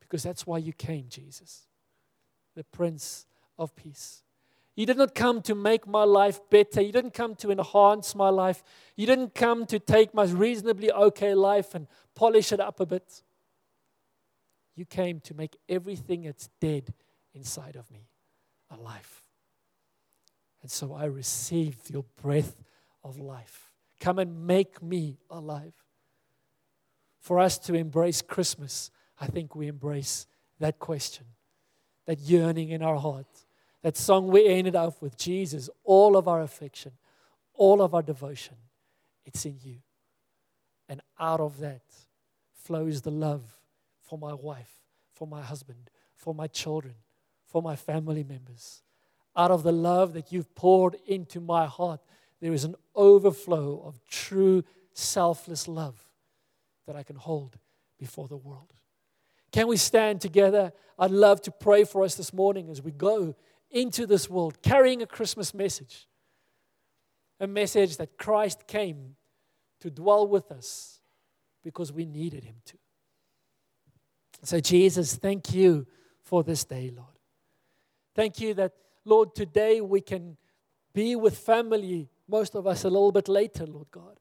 Because 0.00 0.22
that's 0.22 0.46
why 0.46 0.58
you 0.58 0.72
came, 0.72 1.06
Jesus, 1.08 1.66
the 2.54 2.64
Prince 2.64 3.26
of 3.58 3.74
Peace. 3.74 4.22
You 4.76 4.84
did 4.84 4.98
not 4.98 5.14
come 5.14 5.40
to 5.42 5.54
make 5.54 5.86
my 5.86 6.04
life 6.04 6.38
better. 6.50 6.82
You 6.82 6.92
didn't 6.92 7.14
come 7.14 7.34
to 7.36 7.50
enhance 7.50 8.14
my 8.14 8.28
life. 8.28 8.62
You 8.94 9.06
didn't 9.06 9.34
come 9.34 9.64
to 9.66 9.78
take 9.78 10.12
my 10.12 10.24
reasonably 10.24 10.92
okay 10.92 11.34
life 11.34 11.74
and 11.74 11.86
polish 12.14 12.52
it 12.52 12.60
up 12.60 12.78
a 12.78 12.86
bit. 12.86 13.22
You 14.74 14.84
came 14.84 15.20
to 15.20 15.34
make 15.34 15.56
everything 15.68 16.24
that's 16.24 16.50
dead 16.60 16.92
inside 17.34 17.76
of 17.76 17.90
me 17.90 18.10
alive. 18.70 19.22
And 20.60 20.70
so 20.70 20.92
I 20.92 21.06
receive 21.06 21.76
your 21.88 22.04
breath 22.20 22.62
of 23.02 23.18
life. 23.18 23.70
Come 23.98 24.18
and 24.18 24.46
make 24.46 24.82
me 24.82 25.16
alive 25.30 25.72
for 27.26 27.40
us 27.40 27.58
to 27.58 27.74
embrace 27.74 28.22
Christmas, 28.22 28.92
I 29.20 29.26
think 29.26 29.56
we 29.56 29.66
embrace 29.66 30.28
that 30.60 30.78
question, 30.78 31.26
that 32.04 32.20
yearning 32.20 32.68
in 32.68 32.82
our 32.82 32.94
heart, 32.94 33.26
that 33.82 33.96
song 33.96 34.28
we 34.28 34.46
ended 34.46 34.76
up 34.76 35.02
with 35.02 35.18
Jesus, 35.18 35.68
all 35.82 36.16
of 36.16 36.28
our 36.28 36.40
affection, 36.40 36.92
all 37.52 37.82
of 37.82 37.96
our 37.96 38.02
devotion, 38.02 38.54
it's 39.24 39.44
in 39.44 39.58
you. 39.60 39.78
And 40.88 41.00
out 41.18 41.40
of 41.40 41.58
that 41.58 41.82
flows 42.62 43.02
the 43.02 43.10
love 43.10 43.42
for 44.02 44.16
my 44.16 44.32
wife, 44.32 44.84
for 45.12 45.26
my 45.26 45.42
husband, 45.42 45.90
for 46.14 46.32
my 46.32 46.46
children, 46.46 46.94
for 47.44 47.60
my 47.60 47.74
family 47.74 48.22
members. 48.22 48.84
Out 49.36 49.50
of 49.50 49.64
the 49.64 49.72
love 49.72 50.12
that 50.12 50.30
you've 50.30 50.54
poured 50.54 50.94
into 51.08 51.40
my 51.40 51.66
heart, 51.66 52.02
there 52.40 52.52
is 52.52 52.62
an 52.62 52.76
overflow 52.94 53.82
of 53.84 54.00
true 54.08 54.62
selfless 54.92 55.66
love 55.66 56.05
that 56.86 56.96
I 56.96 57.02
can 57.02 57.16
hold 57.16 57.56
before 57.98 58.28
the 58.28 58.36
world. 58.36 58.72
Can 59.52 59.68
we 59.68 59.76
stand 59.76 60.20
together? 60.20 60.72
I'd 60.98 61.10
love 61.10 61.40
to 61.42 61.50
pray 61.50 61.84
for 61.84 62.04
us 62.04 62.14
this 62.14 62.32
morning 62.32 62.68
as 62.70 62.82
we 62.82 62.92
go 62.92 63.34
into 63.70 64.06
this 64.06 64.28
world 64.28 64.62
carrying 64.62 65.02
a 65.02 65.06
Christmas 65.06 65.54
message. 65.54 66.08
A 67.40 67.46
message 67.46 67.96
that 67.98 68.16
Christ 68.16 68.66
came 68.66 69.16
to 69.80 69.90
dwell 69.90 70.26
with 70.26 70.50
us 70.50 71.00
because 71.62 71.92
we 71.92 72.06
needed 72.06 72.44
him 72.44 72.56
to. 72.66 72.78
So, 74.42 74.60
Jesus, 74.60 75.16
thank 75.16 75.52
you 75.52 75.86
for 76.22 76.42
this 76.42 76.64
day, 76.64 76.92
Lord. 76.94 77.18
Thank 78.14 78.40
you 78.40 78.54
that, 78.54 78.72
Lord, 79.04 79.34
today 79.34 79.80
we 79.80 80.00
can 80.00 80.36
be 80.94 81.16
with 81.16 81.36
family, 81.36 82.08
most 82.28 82.54
of 82.54 82.66
us 82.66 82.84
a 82.84 82.88
little 82.88 83.12
bit 83.12 83.28
later, 83.28 83.66
Lord 83.66 83.90
God. 83.90 84.18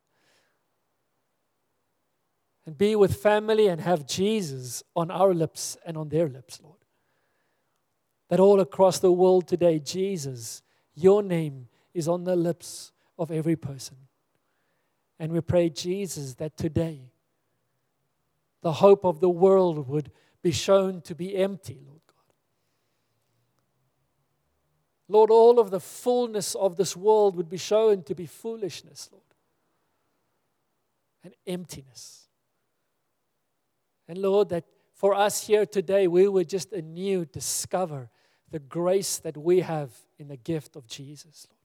And 2.66 2.78
be 2.78 2.96
with 2.96 3.16
family 3.16 3.68
and 3.68 3.80
have 3.82 4.08
Jesus 4.08 4.84
on 4.96 5.12
our 5.12 5.34
lips 5.34 5.78
and 5.86 5.98
on 5.98 6.10
their 6.10 6.28
lips, 6.28 6.60
Lord. 6.64 6.80
That 8.30 8.40
all 8.40 8.60
across 8.60 9.00
the 9.00 9.12
world 9.12 9.48
today, 9.48 9.80
Jesus, 9.80 10.64
your 10.96 11.22
name 11.22 11.68
is 11.94 12.08
on 12.08 12.24
the 12.24 12.36
lips 12.36 12.92
of 13.20 13.32
every 13.32 13.56
person. 13.56 13.98
And 15.20 15.32
we 15.32 15.42
pray, 15.42 15.70
Jesus, 15.70 16.34
that 16.36 16.58
today 16.58 17.12
the 18.62 18.74
hope 18.74 19.06
of 19.06 19.20
the 19.20 19.30
world 19.30 19.88
would 19.88 20.12
be 20.42 20.52
shown 20.52 21.02
to 21.02 21.14
be 21.14 21.36
empty, 21.36 21.80
Lord 21.86 22.02
God. 22.08 22.34
Lord, 25.08 25.30
all 25.30 25.60
of 25.60 25.70
the 25.70 25.80
fullness 25.80 26.56
of 26.56 26.76
this 26.76 26.98
world 26.98 27.36
would 27.36 27.50
be 27.50 27.58
shown 27.58 28.02
to 28.04 28.16
be 28.16 28.26
foolishness, 28.26 29.10
Lord, 29.12 29.24
and 31.24 31.36
emptiness. 31.46 32.25
And 34.08 34.18
Lord, 34.18 34.50
that 34.50 34.66
for 34.94 35.14
us 35.14 35.46
here 35.46 35.66
today, 35.66 36.08
we 36.08 36.28
would 36.28 36.50
just 36.50 36.72
anew 36.72 37.26
discover 37.26 38.10
the 38.52 38.60
grace 38.60 39.18
that 39.20 39.36
we 39.36 39.62
have 39.62 39.92
in 40.18 40.28
the 40.28 40.38
gift 40.38 40.76
of 40.76 40.88
Jesus, 40.88 41.48
Lord. 41.50 41.60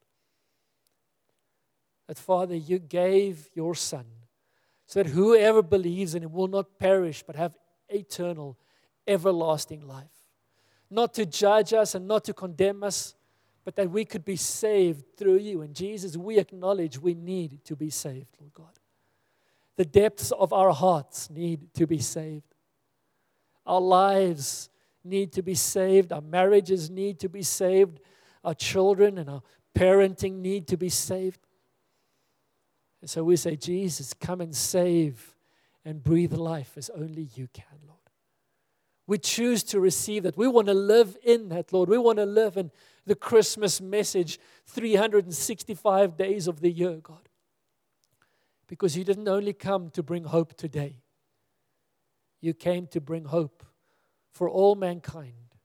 That, 2.08 2.18
Father, 2.18 2.56
you 2.56 2.78
gave 2.78 3.48
your 3.54 3.74
Son 3.74 4.04
so 4.86 5.02
that 5.02 5.10
whoever 5.10 5.62
believes 5.62 6.16
in 6.16 6.24
him 6.24 6.32
will 6.32 6.48
not 6.48 6.78
perish 6.78 7.22
but 7.22 7.36
have 7.36 7.56
eternal, 7.88 8.58
everlasting 9.06 9.86
life. 9.86 10.06
Not 10.90 11.14
to 11.14 11.26
judge 11.26 11.72
us 11.72 11.94
and 11.94 12.08
not 12.08 12.24
to 12.24 12.34
condemn 12.34 12.82
us, 12.82 13.14
but 13.64 13.76
that 13.76 13.90
we 13.90 14.04
could 14.04 14.24
be 14.24 14.34
saved 14.34 15.16
through 15.16 15.38
you. 15.38 15.62
And 15.62 15.72
Jesus, 15.72 16.16
we 16.16 16.38
acknowledge 16.38 16.98
we 16.98 17.14
need 17.14 17.64
to 17.66 17.76
be 17.76 17.90
saved, 17.90 18.36
Lord 18.40 18.54
God. 18.54 18.79
The 19.76 19.84
depths 19.84 20.30
of 20.32 20.52
our 20.52 20.72
hearts 20.72 21.30
need 21.30 21.72
to 21.74 21.86
be 21.86 21.98
saved. 21.98 22.54
Our 23.66 23.80
lives 23.80 24.68
need 25.04 25.32
to 25.32 25.42
be 25.42 25.54
saved. 25.54 26.12
Our 26.12 26.20
marriages 26.20 26.90
need 26.90 27.20
to 27.20 27.28
be 27.28 27.42
saved. 27.42 28.00
Our 28.44 28.54
children 28.54 29.18
and 29.18 29.30
our 29.30 29.42
parenting 29.74 30.40
need 30.40 30.66
to 30.68 30.76
be 30.76 30.88
saved. 30.88 31.40
And 33.00 33.08
so 33.08 33.24
we 33.24 33.36
say, 33.36 33.56
Jesus, 33.56 34.12
come 34.12 34.40
and 34.40 34.54
save 34.54 35.34
and 35.84 36.02
breathe 36.02 36.34
life 36.34 36.72
as 36.76 36.90
only 36.90 37.28
you 37.34 37.48
can, 37.52 37.78
Lord. 37.86 37.98
We 39.06 39.18
choose 39.18 39.62
to 39.64 39.80
receive 39.80 40.24
that. 40.24 40.36
We 40.36 40.48
want 40.48 40.68
to 40.68 40.74
live 40.74 41.16
in 41.24 41.48
that, 41.48 41.72
Lord. 41.72 41.88
We 41.88 41.98
want 41.98 42.18
to 42.18 42.26
live 42.26 42.56
in 42.56 42.70
the 43.06 43.14
Christmas 43.14 43.80
message 43.80 44.38
365 44.66 46.16
days 46.16 46.46
of 46.46 46.60
the 46.60 46.70
year, 46.70 46.96
God. 47.02 47.29
Because 48.70 48.96
you 48.96 49.02
didn't 49.02 49.26
only 49.26 49.52
come 49.52 49.90
to 49.90 50.02
bring 50.02 50.22
hope 50.22 50.56
today, 50.56 51.02
you 52.40 52.54
came 52.54 52.86
to 52.92 53.00
bring 53.00 53.24
hope 53.24 53.66
for 54.30 54.48
all 54.48 54.76
mankind, 54.76 55.56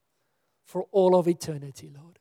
for 0.64 0.88
all 0.92 1.16
of 1.16 1.28
eternity, 1.28 1.92
Lord. 1.96 2.18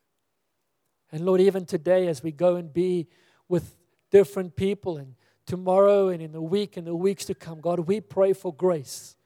And 1.10 1.24
Lord, 1.24 1.40
even 1.40 1.64
today, 1.64 2.06
as 2.06 2.22
we 2.22 2.32
go 2.32 2.56
and 2.56 2.70
be 2.70 3.06
with 3.48 3.76
different 4.10 4.56
people 4.56 4.98
and 4.98 5.14
tomorrow 5.46 6.08
and 6.08 6.20
in 6.20 6.32
the 6.32 6.42
week 6.42 6.76
and 6.76 6.86
the 6.86 6.94
weeks 6.94 7.24
to 7.24 7.34
come. 7.34 7.62
God, 7.62 7.80
we 7.80 8.02
pray 8.02 8.34
for 8.34 8.52
grace 8.52 9.16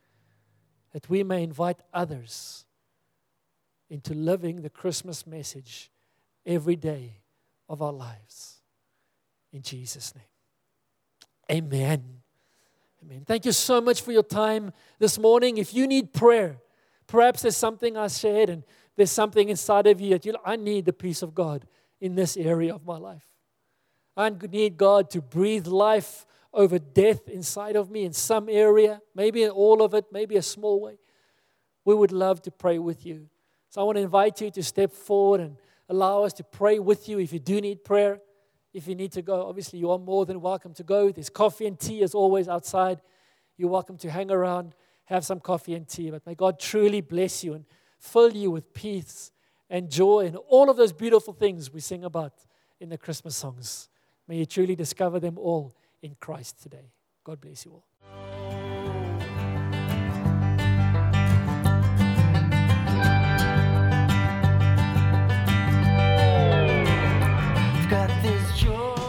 that 0.92 1.10
we 1.10 1.24
may 1.24 1.42
invite 1.42 1.80
others 1.92 2.66
into 3.90 4.14
living 4.14 4.62
the 4.62 4.70
Christmas 4.70 5.26
message 5.26 5.90
every 6.46 6.76
day 6.76 7.18
of 7.68 7.82
our 7.82 7.92
lives. 7.92 8.60
In 9.52 9.62
Jesus' 9.62 10.14
name. 10.14 10.37
Amen. 11.50 12.04
Amen. 13.02 13.24
Thank 13.26 13.46
you 13.46 13.52
so 13.52 13.80
much 13.80 14.02
for 14.02 14.12
your 14.12 14.22
time 14.22 14.72
this 14.98 15.18
morning. 15.18 15.56
If 15.58 15.72
you 15.72 15.86
need 15.86 16.12
prayer, 16.12 16.58
perhaps 17.06 17.42
there's 17.42 17.56
something 17.56 17.96
I 17.96 18.08
said 18.08 18.50
and 18.50 18.64
there's 18.96 19.10
something 19.10 19.48
inside 19.48 19.86
of 19.86 20.00
you 20.00 20.10
that 20.10 20.26
you 20.26 20.34
I 20.44 20.56
need 20.56 20.84
the 20.84 20.92
peace 20.92 21.22
of 21.22 21.34
God 21.34 21.64
in 22.00 22.14
this 22.14 22.36
area 22.36 22.74
of 22.74 22.84
my 22.84 22.98
life. 22.98 23.24
I 24.16 24.30
need 24.30 24.76
God 24.76 25.10
to 25.10 25.22
breathe 25.22 25.66
life 25.66 26.26
over 26.52 26.78
death 26.78 27.28
inside 27.28 27.76
of 27.76 27.90
me 27.90 28.04
in 28.04 28.12
some 28.12 28.48
area, 28.48 29.00
maybe 29.14 29.44
in 29.44 29.50
all 29.50 29.82
of 29.82 29.94
it, 29.94 30.06
maybe 30.10 30.36
a 30.36 30.42
small 30.42 30.80
way. 30.80 30.98
We 31.84 31.94
would 31.94 32.12
love 32.12 32.42
to 32.42 32.50
pray 32.50 32.78
with 32.78 33.06
you. 33.06 33.28
So 33.70 33.80
I 33.80 33.84
want 33.84 33.96
to 33.96 34.02
invite 34.02 34.40
you 34.40 34.50
to 34.50 34.62
step 34.62 34.92
forward 34.92 35.40
and 35.40 35.56
allow 35.88 36.24
us 36.24 36.32
to 36.34 36.44
pray 36.44 36.78
with 36.78 37.08
you 37.08 37.20
if 37.20 37.32
you 37.32 37.38
do 37.38 37.60
need 37.60 37.84
prayer. 37.84 38.20
If 38.78 38.86
you 38.86 38.94
need 38.94 39.10
to 39.12 39.22
go, 39.22 39.44
obviously 39.44 39.80
you 39.80 39.90
are 39.90 39.98
more 39.98 40.24
than 40.24 40.40
welcome 40.40 40.72
to 40.74 40.84
go. 40.84 41.10
There's 41.10 41.28
coffee 41.28 41.66
and 41.66 41.76
tea 41.76 42.04
as 42.04 42.14
always 42.14 42.46
outside. 42.46 43.00
You're 43.56 43.70
welcome 43.70 43.96
to 43.98 44.08
hang 44.08 44.30
around, 44.30 44.76
have 45.06 45.24
some 45.24 45.40
coffee 45.40 45.74
and 45.74 45.88
tea. 45.88 46.12
But 46.12 46.24
may 46.24 46.36
God 46.36 46.60
truly 46.60 47.00
bless 47.00 47.42
you 47.42 47.54
and 47.54 47.64
fill 47.98 48.32
you 48.32 48.52
with 48.52 48.72
peace 48.72 49.32
and 49.68 49.90
joy 49.90 50.26
and 50.26 50.36
all 50.46 50.70
of 50.70 50.76
those 50.76 50.92
beautiful 50.92 51.32
things 51.32 51.72
we 51.72 51.80
sing 51.80 52.04
about 52.04 52.34
in 52.78 52.88
the 52.88 52.96
Christmas 52.96 53.34
songs. 53.34 53.88
May 54.28 54.36
you 54.36 54.46
truly 54.46 54.76
discover 54.76 55.18
them 55.18 55.38
all 55.38 55.74
in 56.00 56.14
Christ 56.20 56.62
today. 56.62 56.92
God 57.24 57.40
bless 57.40 57.64
you 57.64 57.72
all. 57.72 58.47